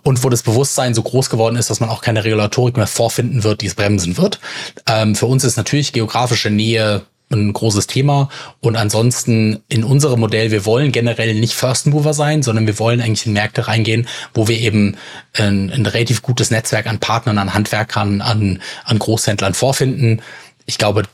Und 0.02 0.24
wo 0.24 0.28
das 0.28 0.42
Bewusstsein 0.42 0.94
so 0.94 1.02
groß 1.02 1.30
geworden 1.30 1.56
ist, 1.56 1.70
dass 1.70 1.80
man 1.80 1.90
auch 1.90 2.02
keine 2.02 2.24
Regulatorik 2.24 2.76
mehr 2.76 2.86
vorfinden 2.86 3.44
wird, 3.44 3.60
die 3.60 3.66
es 3.66 3.74
bremsen 3.74 4.16
wird. 4.16 4.40
Ähm, 4.86 5.14
für 5.14 5.26
uns 5.26 5.44
ist 5.44 5.56
natürlich 5.56 5.92
geografische 5.92 6.50
Nähe 6.50 7.02
ein 7.32 7.52
großes 7.52 7.86
Thema. 7.86 8.28
Und 8.60 8.76
ansonsten 8.76 9.62
in 9.68 9.84
unserem 9.84 10.20
Modell, 10.20 10.50
wir 10.50 10.64
wollen 10.66 10.92
generell 10.92 11.34
nicht 11.34 11.54
First 11.54 11.86
Mover 11.86 12.14
sein, 12.14 12.42
sondern 12.42 12.66
wir 12.66 12.78
wollen 12.78 13.00
eigentlich 13.00 13.26
in 13.26 13.32
Märkte 13.32 13.68
reingehen, 13.68 14.06
wo 14.34 14.48
wir 14.48 14.58
eben 14.58 14.96
ein, 15.34 15.70
ein 15.70 15.86
relativ 15.86 16.22
gutes 16.22 16.50
Netzwerk 16.50 16.86
an 16.86 17.00
Partnern, 17.00 17.38
an 17.38 17.54
Handwerkern, 17.54 18.20
an, 18.20 18.60
an 18.84 18.98
Großhändlern 18.98 19.54
vorfinden. 19.54 20.22
Ich 20.66 20.78
glaube, 20.78 21.04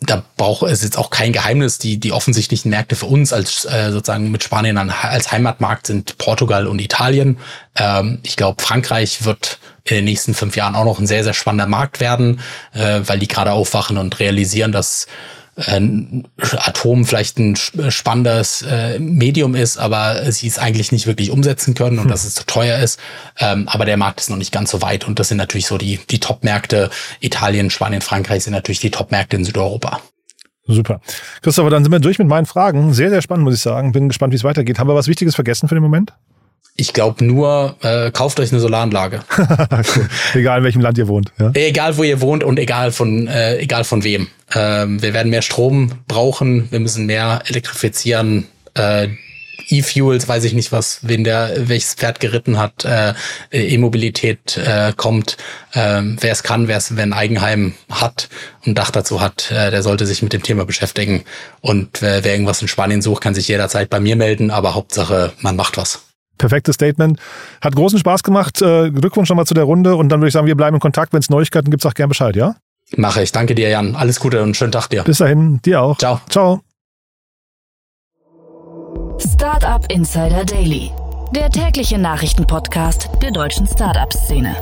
da 0.00 0.22
braucht 0.36 0.70
es 0.70 0.82
jetzt 0.82 0.98
auch 0.98 1.10
kein 1.10 1.32
Geheimnis. 1.32 1.78
Die, 1.78 1.98
die 1.98 2.12
offensichtlichen 2.12 2.70
Märkte 2.70 2.96
für 2.96 3.06
uns 3.06 3.32
als 3.32 3.64
äh, 3.64 3.90
sozusagen 3.90 4.30
mit 4.30 4.42
Spanien 4.42 4.78
als 4.78 5.32
Heimatmarkt 5.32 5.86
sind 5.86 6.18
Portugal 6.18 6.66
und 6.66 6.80
Italien. 6.80 7.38
Ähm, 7.76 8.20
ich 8.22 8.36
glaube, 8.36 8.62
Frankreich 8.62 9.24
wird 9.24 9.58
in 9.84 9.96
den 9.96 10.04
nächsten 10.04 10.34
fünf 10.34 10.56
Jahren 10.56 10.74
auch 10.74 10.84
noch 10.84 10.98
ein 10.98 11.06
sehr, 11.06 11.24
sehr 11.24 11.34
spannender 11.34 11.66
Markt 11.66 12.00
werden, 12.00 12.40
äh, 12.72 13.00
weil 13.04 13.18
die 13.18 13.28
gerade 13.28 13.52
aufwachen 13.52 13.98
und 13.98 14.18
realisieren, 14.20 14.72
dass 14.72 15.06
Atom 15.56 17.04
vielleicht 17.04 17.38
ein 17.38 17.56
spannendes 17.56 18.62
äh, 18.62 18.98
Medium 18.98 19.54
ist, 19.54 19.76
aber 19.76 20.30
sie 20.32 20.48
es 20.48 20.58
eigentlich 20.58 20.90
nicht 20.92 21.06
wirklich 21.06 21.30
umsetzen 21.30 21.74
können 21.74 21.98
und 21.98 22.04
hm. 22.04 22.10
dass 22.10 22.24
es 22.24 22.34
zu 22.34 22.44
teuer 22.44 22.78
ist. 22.78 22.98
Ähm, 23.38 23.68
aber 23.68 23.84
der 23.84 23.96
Markt 23.96 24.20
ist 24.20 24.30
noch 24.30 24.36
nicht 24.36 24.52
ganz 24.52 24.70
so 24.70 24.82
weit 24.82 25.06
und 25.06 25.18
das 25.18 25.28
sind 25.28 25.38
natürlich 25.38 25.66
so 25.66 25.78
die, 25.78 26.00
die 26.10 26.20
Top-Märkte. 26.20 26.90
Italien, 27.20 27.70
Spanien, 27.70 28.00
Frankreich 28.02 28.44
sind 28.44 28.52
natürlich 28.52 28.80
die 28.80 28.90
Top-Märkte 28.90 29.36
in 29.36 29.44
Südeuropa. 29.44 30.00
Super. 30.66 31.00
Christopher, 31.42 31.70
dann 31.70 31.84
sind 31.84 31.92
wir 31.92 32.00
durch 32.00 32.18
mit 32.18 32.28
meinen 32.28 32.46
Fragen. 32.46 32.94
Sehr, 32.94 33.10
sehr 33.10 33.20
spannend, 33.20 33.44
muss 33.44 33.54
ich 33.54 33.60
sagen. 33.60 33.92
Bin 33.92 34.08
gespannt, 34.08 34.32
wie 34.32 34.36
es 34.36 34.44
weitergeht. 34.44 34.78
Haben 34.78 34.88
wir 34.88 34.94
was 34.94 35.08
Wichtiges 35.08 35.34
vergessen 35.34 35.68
für 35.68 35.74
den 35.74 35.82
Moment? 35.82 36.14
Ich 36.76 36.92
glaube 36.92 37.24
nur, 37.24 37.76
äh, 37.82 38.10
kauft 38.10 38.40
euch 38.40 38.50
eine 38.50 38.60
Solaranlage. 38.60 39.20
cool. 39.38 40.08
Egal 40.34 40.58
in 40.58 40.64
welchem 40.64 40.80
Land 40.80 40.98
ihr 40.98 41.06
wohnt. 41.06 41.32
Ja? 41.38 41.52
Egal 41.54 41.96
wo 41.96 42.02
ihr 42.02 42.20
wohnt 42.20 42.42
und 42.42 42.58
egal 42.58 42.90
von 42.90 43.28
äh, 43.28 43.58
egal 43.58 43.84
von 43.84 44.02
wem. 44.02 44.26
Ähm, 44.52 45.00
wir 45.00 45.14
werden 45.14 45.30
mehr 45.30 45.42
Strom 45.42 45.92
brauchen. 46.08 46.70
Wir 46.72 46.80
müssen 46.80 47.06
mehr 47.06 47.42
elektrifizieren. 47.46 48.48
Äh, 48.74 49.08
E-Fuels, 49.68 50.28
weiß 50.28 50.44
ich 50.44 50.52
nicht, 50.52 50.72
was, 50.72 51.00
wen 51.02 51.24
der, 51.24 51.68
welches 51.68 51.94
Pferd 51.94 52.20
geritten 52.20 52.58
hat, 52.58 52.84
äh, 52.84 53.14
E-Mobilität 53.52 54.56
äh, 54.56 54.92
kommt. 54.96 55.36
Ähm, 55.74 56.16
wer 56.20 56.32
es 56.32 56.42
kann, 56.42 56.68
wer 56.68 56.76
es, 56.76 56.96
wer 56.96 57.02
ein 57.02 57.12
Eigenheim 57.12 57.74
hat 57.90 58.28
und 58.64 58.72
ein 58.72 58.74
Dach 58.74 58.90
dazu 58.90 59.20
hat, 59.20 59.50
äh, 59.50 59.70
der 59.70 59.82
sollte 59.82 60.06
sich 60.06 60.22
mit 60.22 60.32
dem 60.32 60.42
Thema 60.42 60.64
beschäftigen. 60.64 61.24
Und 61.60 62.02
wer, 62.02 62.24
wer 62.24 62.32
irgendwas 62.32 62.62
in 62.62 62.68
Spanien 62.68 63.02
sucht, 63.02 63.22
kann 63.22 63.34
sich 63.34 63.48
jederzeit 63.48 63.90
bei 63.90 64.00
mir 64.00 64.16
melden, 64.16 64.50
aber 64.50 64.74
Hauptsache, 64.74 65.32
man 65.40 65.56
macht 65.56 65.76
was. 65.76 66.02
Perfektes 66.38 66.74
Statement. 66.74 67.18
Hat 67.60 67.74
großen 67.74 67.98
Spaß 67.98 68.22
gemacht. 68.22 68.60
Äh, 68.62 68.90
Glückwunsch 68.90 69.28
nochmal 69.28 69.46
zu 69.46 69.54
der 69.54 69.64
Runde 69.64 69.96
und 69.96 70.08
dann 70.08 70.20
würde 70.20 70.28
ich 70.28 70.34
sagen, 70.34 70.46
wir 70.46 70.56
bleiben 70.56 70.76
in 70.76 70.80
Kontakt. 70.80 71.12
Wenn 71.12 71.20
es 71.20 71.30
Neuigkeiten 71.30 71.70
gibt, 71.70 71.82
sag 71.82 71.94
gern 71.94 72.08
Bescheid, 72.08 72.36
ja? 72.36 72.56
Mache 72.96 73.22
ich. 73.22 73.32
Danke 73.32 73.54
dir, 73.54 73.68
Jan. 73.68 73.96
Alles 73.96 74.20
Gute 74.20 74.42
und 74.42 74.56
schönen 74.56 74.72
Tag 74.72 74.88
dir. 74.88 75.02
Bis 75.04 75.18
dahin, 75.18 75.60
dir 75.62 75.82
auch. 75.82 75.98
Ciao. 75.98 76.20
Ciao. 76.28 76.60
Startup 79.18 79.84
Insider 79.90 80.44
Daily, 80.44 80.90
der 81.34 81.48
tägliche 81.50 81.98
Nachrichtenpodcast 81.98 83.10
der 83.22 83.30
deutschen 83.30 83.66
Startup-Szene. 83.66 84.56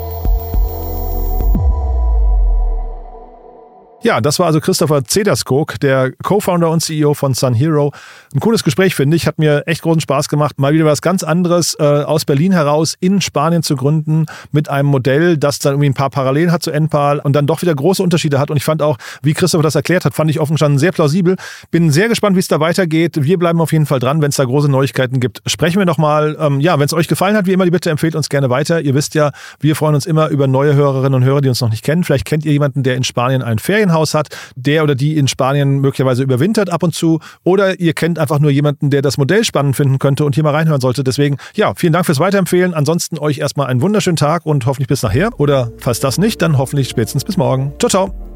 Ja, 4.04 4.20
das 4.20 4.40
war 4.40 4.46
also 4.46 4.58
Christopher 4.58 5.04
Zederskog, 5.04 5.78
der 5.78 6.10
Co-Founder 6.24 6.68
und 6.70 6.80
CEO 6.80 7.14
von 7.14 7.34
Sun 7.34 7.54
Hero. 7.54 7.92
Ein 8.34 8.40
cooles 8.40 8.64
Gespräch, 8.64 8.96
finde 8.96 9.16
ich. 9.16 9.28
Hat 9.28 9.38
mir 9.38 9.62
echt 9.66 9.82
großen 9.82 10.00
Spaß 10.00 10.28
gemacht. 10.28 10.58
Mal 10.58 10.72
wieder 10.72 10.84
was 10.84 11.02
ganz 11.02 11.22
anderes, 11.22 11.76
äh, 11.78 11.84
aus 11.84 12.24
Berlin 12.24 12.50
heraus 12.50 12.96
in 12.98 13.20
Spanien 13.20 13.62
zu 13.62 13.76
gründen 13.76 14.26
mit 14.50 14.68
einem 14.68 14.88
Modell, 14.88 15.38
das 15.38 15.60
dann 15.60 15.74
irgendwie 15.74 15.90
ein 15.90 15.94
paar 15.94 16.10
Parallelen 16.10 16.50
hat 16.50 16.64
zu 16.64 16.72
Enpal 16.72 17.20
und 17.20 17.34
dann 17.34 17.46
doch 17.46 17.62
wieder 17.62 17.72
große 17.72 18.02
Unterschiede 18.02 18.40
hat. 18.40 18.50
Und 18.50 18.56
ich 18.56 18.64
fand 18.64 18.82
auch, 18.82 18.98
wie 19.22 19.34
Christopher 19.34 19.62
das 19.62 19.76
erklärt 19.76 20.04
hat, 20.04 20.14
fand 20.14 20.30
ich 20.30 20.40
offen 20.40 20.54
gestanden 20.54 20.80
sehr 20.80 20.90
plausibel. 20.90 21.36
Bin 21.70 21.92
sehr 21.92 22.08
gespannt, 22.08 22.34
wie 22.34 22.40
es 22.40 22.48
da 22.48 22.58
weitergeht. 22.58 23.22
Wir 23.22 23.38
bleiben 23.38 23.60
auf 23.60 23.70
jeden 23.70 23.86
Fall 23.86 24.00
dran. 24.00 24.20
Wenn 24.20 24.30
es 24.30 24.36
da 24.36 24.44
große 24.44 24.68
Neuigkeiten 24.68 25.20
gibt, 25.20 25.42
sprechen 25.46 25.78
wir 25.78 25.86
nochmal. 25.86 26.36
Ähm, 26.40 26.58
ja, 26.58 26.76
wenn 26.76 26.86
es 26.86 26.92
euch 26.92 27.06
gefallen 27.06 27.36
hat, 27.36 27.46
wie 27.46 27.52
immer, 27.52 27.66
die 27.66 27.70
Bitte 27.70 27.90
empfehlt 27.90 28.16
uns 28.16 28.28
gerne 28.28 28.50
weiter. 28.50 28.80
Ihr 28.80 28.96
wisst 28.96 29.14
ja, 29.14 29.30
wir 29.60 29.76
freuen 29.76 29.94
uns 29.94 30.06
immer 30.06 30.28
über 30.30 30.48
neue 30.48 30.74
Hörerinnen 30.74 31.14
und 31.14 31.24
Hörer, 31.24 31.40
die 31.40 31.48
uns 31.48 31.60
noch 31.60 31.70
nicht 31.70 31.84
kennen. 31.84 32.02
Vielleicht 32.02 32.24
kennt 32.24 32.44
ihr 32.44 32.52
jemanden, 32.52 32.82
der 32.82 32.96
in 32.96 33.04
Spanien 33.04 33.42
ein 33.42 33.60
Ferien 33.60 33.91
Ferienhaus 33.92 34.14
hat, 34.14 34.28
der 34.56 34.82
oder 34.82 34.94
die 34.94 35.16
in 35.16 35.28
Spanien 35.28 35.80
möglicherweise 35.80 36.22
überwintert 36.22 36.70
ab 36.70 36.82
und 36.82 36.94
zu. 36.94 37.20
Oder 37.44 37.78
ihr 37.80 37.92
kennt 37.92 38.18
einfach 38.18 38.38
nur 38.38 38.50
jemanden, 38.50 38.90
der 38.90 39.02
das 39.02 39.18
Modell 39.18 39.44
spannend 39.44 39.76
finden 39.76 39.98
könnte 39.98 40.24
und 40.24 40.34
hier 40.34 40.44
mal 40.44 40.54
reinhören 40.54 40.80
sollte. 40.80 41.04
Deswegen, 41.04 41.36
ja, 41.54 41.74
vielen 41.76 41.92
Dank 41.92 42.06
fürs 42.06 42.18
Weiterempfehlen. 42.18 42.74
Ansonsten 42.74 43.18
euch 43.18 43.38
erstmal 43.38 43.66
einen 43.66 43.82
wunderschönen 43.82 44.16
Tag 44.16 44.46
und 44.46 44.66
hoffentlich 44.66 44.88
bis 44.88 45.02
nachher. 45.02 45.30
Oder 45.38 45.70
falls 45.78 46.00
das 46.00 46.18
nicht, 46.18 46.42
dann 46.42 46.58
hoffentlich 46.58 46.88
spätestens 46.88 47.24
bis 47.24 47.36
morgen. 47.36 47.72
Ciao, 47.78 47.90
ciao. 47.90 48.31